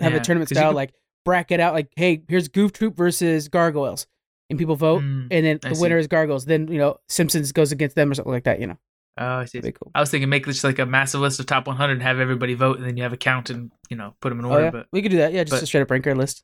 Have 0.00 0.12
Yeah, 0.12 0.18
a 0.20 0.22
tournament 0.24 0.50
'cause 0.50 0.56
you 0.56 0.60
style, 0.60 0.70
could- 0.70 0.76
like 0.76 0.94
bracket 1.24 1.60
out, 1.60 1.74
like, 1.74 1.88
hey, 1.96 2.22
here's 2.28 2.48
Goof 2.48 2.72
Troop 2.72 2.96
versus 2.96 3.48
Gargoyles, 3.48 4.06
and 4.50 4.58
people 4.58 4.76
vote, 4.76 5.02
Mm, 5.02 5.28
and 5.30 5.46
then 5.46 5.58
I 5.64 5.70
the 5.70 5.74
see. 5.74 5.82
winner 5.82 5.98
is 5.98 6.06
Gargoyles. 6.06 6.44
Then 6.44 6.68
you 6.68 6.78
know 6.78 6.98
Simpsons 7.08 7.52
goes 7.52 7.72
against 7.72 7.96
them 7.96 8.10
or 8.10 8.14
something 8.14 8.32
like 8.32 8.44
that. 8.44 8.60
You 8.60 8.68
know, 8.68 8.78
oh, 9.18 9.26
I 9.38 9.44
see. 9.46 9.60
cool. 9.60 9.90
I 9.94 10.00
was 10.00 10.10
thinking 10.10 10.28
make 10.28 10.46
this 10.46 10.62
like 10.64 10.78
a 10.78 10.86
massive 10.86 11.20
list 11.20 11.40
of 11.40 11.46
top 11.46 11.66
100 11.66 11.92
and 11.94 12.02
have 12.02 12.18
everybody 12.20 12.54
vote, 12.54 12.78
and 12.78 12.86
then 12.86 12.96
you 12.96 13.02
have 13.02 13.12
a 13.12 13.16
count 13.16 13.50
and 13.50 13.70
you 13.90 13.96
know 13.96 14.14
put 14.20 14.28
them 14.30 14.38
in 14.40 14.44
Oh 14.46 14.50
order. 14.50 14.64
yeah, 14.64 14.70
But 14.70 14.86
we 14.92 15.02
could 15.02 15.10
do 15.10 15.18
that. 15.18 15.32
Yeah, 15.32 15.44
just 15.44 15.52
but- 15.52 15.62
a 15.62 15.66
straight 15.66 15.82
up 15.82 15.90
ranker 15.90 16.14
list. 16.14 16.42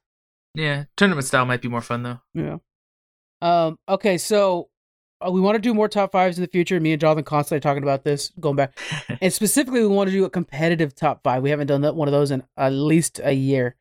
yeah, 0.55 0.85
tournament 0.97 1.27
style 1.27 1.45
might 1.47 1.62
be 1.62 1.69
more 1.69 1.83
fun 1.83 2.03
though. 2.03 2.21
Yeah. 2.35 2.57
Um. 3.43 3.79
Okay, 3.88 4.19
so 4.19 4.69
uh, 5.27 5.31
we 5.31 5.40
want 5.40 5.55
to 5.57 5.61
do 5.61 5.73
more 5.75 5.88
top 5.88 6.12
fives 6.12 6.38
in 6.38 6.43
the 6.43 6.49
future. 6.51 6.79
Me 6.81 6.93
and 6.93 7.01
Jonathan 7.01 7.25
constantly 7.25 7.59
are 7.59 7.61
talking 7.61 7.83
about 7.83 8.05
this, 8.05 8.33
going 8.40 8.57
back, 8.57 8.79
and 9.21 9.33
specifically, 9.33 9.81
we 9.81 9.87
want 9.87 10.09
to 10.09 10.12
do 10.12 10.25
a 10.25 10.31
competitive 10.31 10.95
top 10.95 11.23
five. 11.23 11.43
We 11.43 11.51
haven't 11.51 11.66
done 11.69 11.83
that 11.83 11.95
one 11.95 12.09
of 12.09 12.12
those 12.12 12.31
in 12.31 12.43
at 12.57 12.73
least 12.73 13.21
a 13.23 13.33
year. 13.33 13.77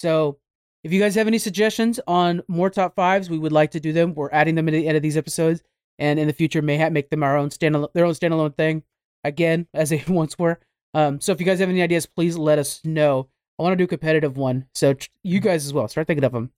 So, 0.00 0.38
if 0.84 0.92
you 0.92 1.00
guys 1.00 1.14
have 1.16 1.26
any 1.26 1.38
suggestions 1.38 1.98
on 2.06 2.42
more 2.46 2.70
top 2.70 2.94
fives, 2.94 3.28
we 3.30 3.38
would 3.38 3.52
like 3.52 3.72
to 3.72 3.80
do 3.80 3.92
them. 3.92 4.14
We're 4.14 4.30
adding 4.30 4.54
them 4.54 4.68
at 4.68 4.72
the 4.72 4.86
end 4.86 4.96
of 4.96 5.02
these 5.02 5.16
episodes, 5.16 5.62
and 5.98 6.18
in 6.20 6.26
the 6.28 6.32
future, 6.32 6.62
may 6.62 6.78
ha- 6.78 6.90
make 6.90 7.10
them 7.10 7.22
our 7.22 7.36
own 7.36 7.48
standalone, 7.48 7.92
their 7.94 8.04
own 8.04 8.12
standalone 8.14 8.54
thing, 8.56 8.82
again 9.24 9.66
as 9.74 9.90
they 9.90 10.04
once 10.08 10.38
were. 10.38 10.60
Um. 10.92 11.20
So, 11.20 11.32
if 11.32 11.40
you 11.40 11.46
guys 11.46 11.58
have 11.58 11.68
any 11.70 11.82
ideas, 11.82 12.06
please 12.06 12.36
let 12.38 12.58
us 12.58 12.80
know. 12.84 13.28
I 13.58 13.62
want 13.62 13.72
to 13.72 13.76
do 13.76 13.84
a 13.84 13.88
competitive 13.88 14.36
one, 14.36 14.66
so 14.74 14.94
tr- 14.94 15.08
you 15.22 15.40
guys 15.40 15.64
as 15.64 15.72
well. 15.72 15.88
Start 15.88 16.06
thinking 16.06 16.24
of 16.24 16.32
them. 16.32 16.52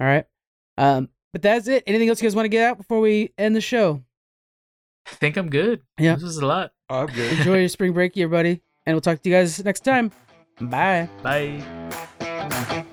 All 0.00 0.06
right. 0.06 0.24
Um. 0.78 1.08
But 1.32 1.42
that's 1.42 1.68
it. 1.68 1.84
Anything 1.86 2.08
else 2.08 2.22
you 2.22 2.26
guys 2.26 2.34
want 2.34 2.46
to 2.46 2.50
get 2.50 2.64
out 2.64 2.78
before 2.78 3.00
we 3.00 3.32
end 3.36 3.54
the 3.54 3.60
show? 3.60 4.02
I 5.06 5.10
think 5.16 5.36
I'm 5.36 5.50
good. 5.50 5.82
Yeah. 5.98 6.14
this 6.14 6.24
is 6.24 6.38
a 6.38 6.46
lot. 6.46 6.72
I'm 6.88 7.06
good. 7.08 7.38
Enjoy 7.38 7.58
your 7.58 7.68
spring 7.68 7.92
break, 7.92 8.16
everybody, 8.16 8.62
and 8.86 8.94
we'll 8.94 9.02
talk 9.02 9.20
to 9.22 9.28
you 9.28 9.34
guys 9.36 9.62
next 9.62 9.80
time. 9.80 10.10
Bye. 10.60 11.10
Bye. 11.22 12.84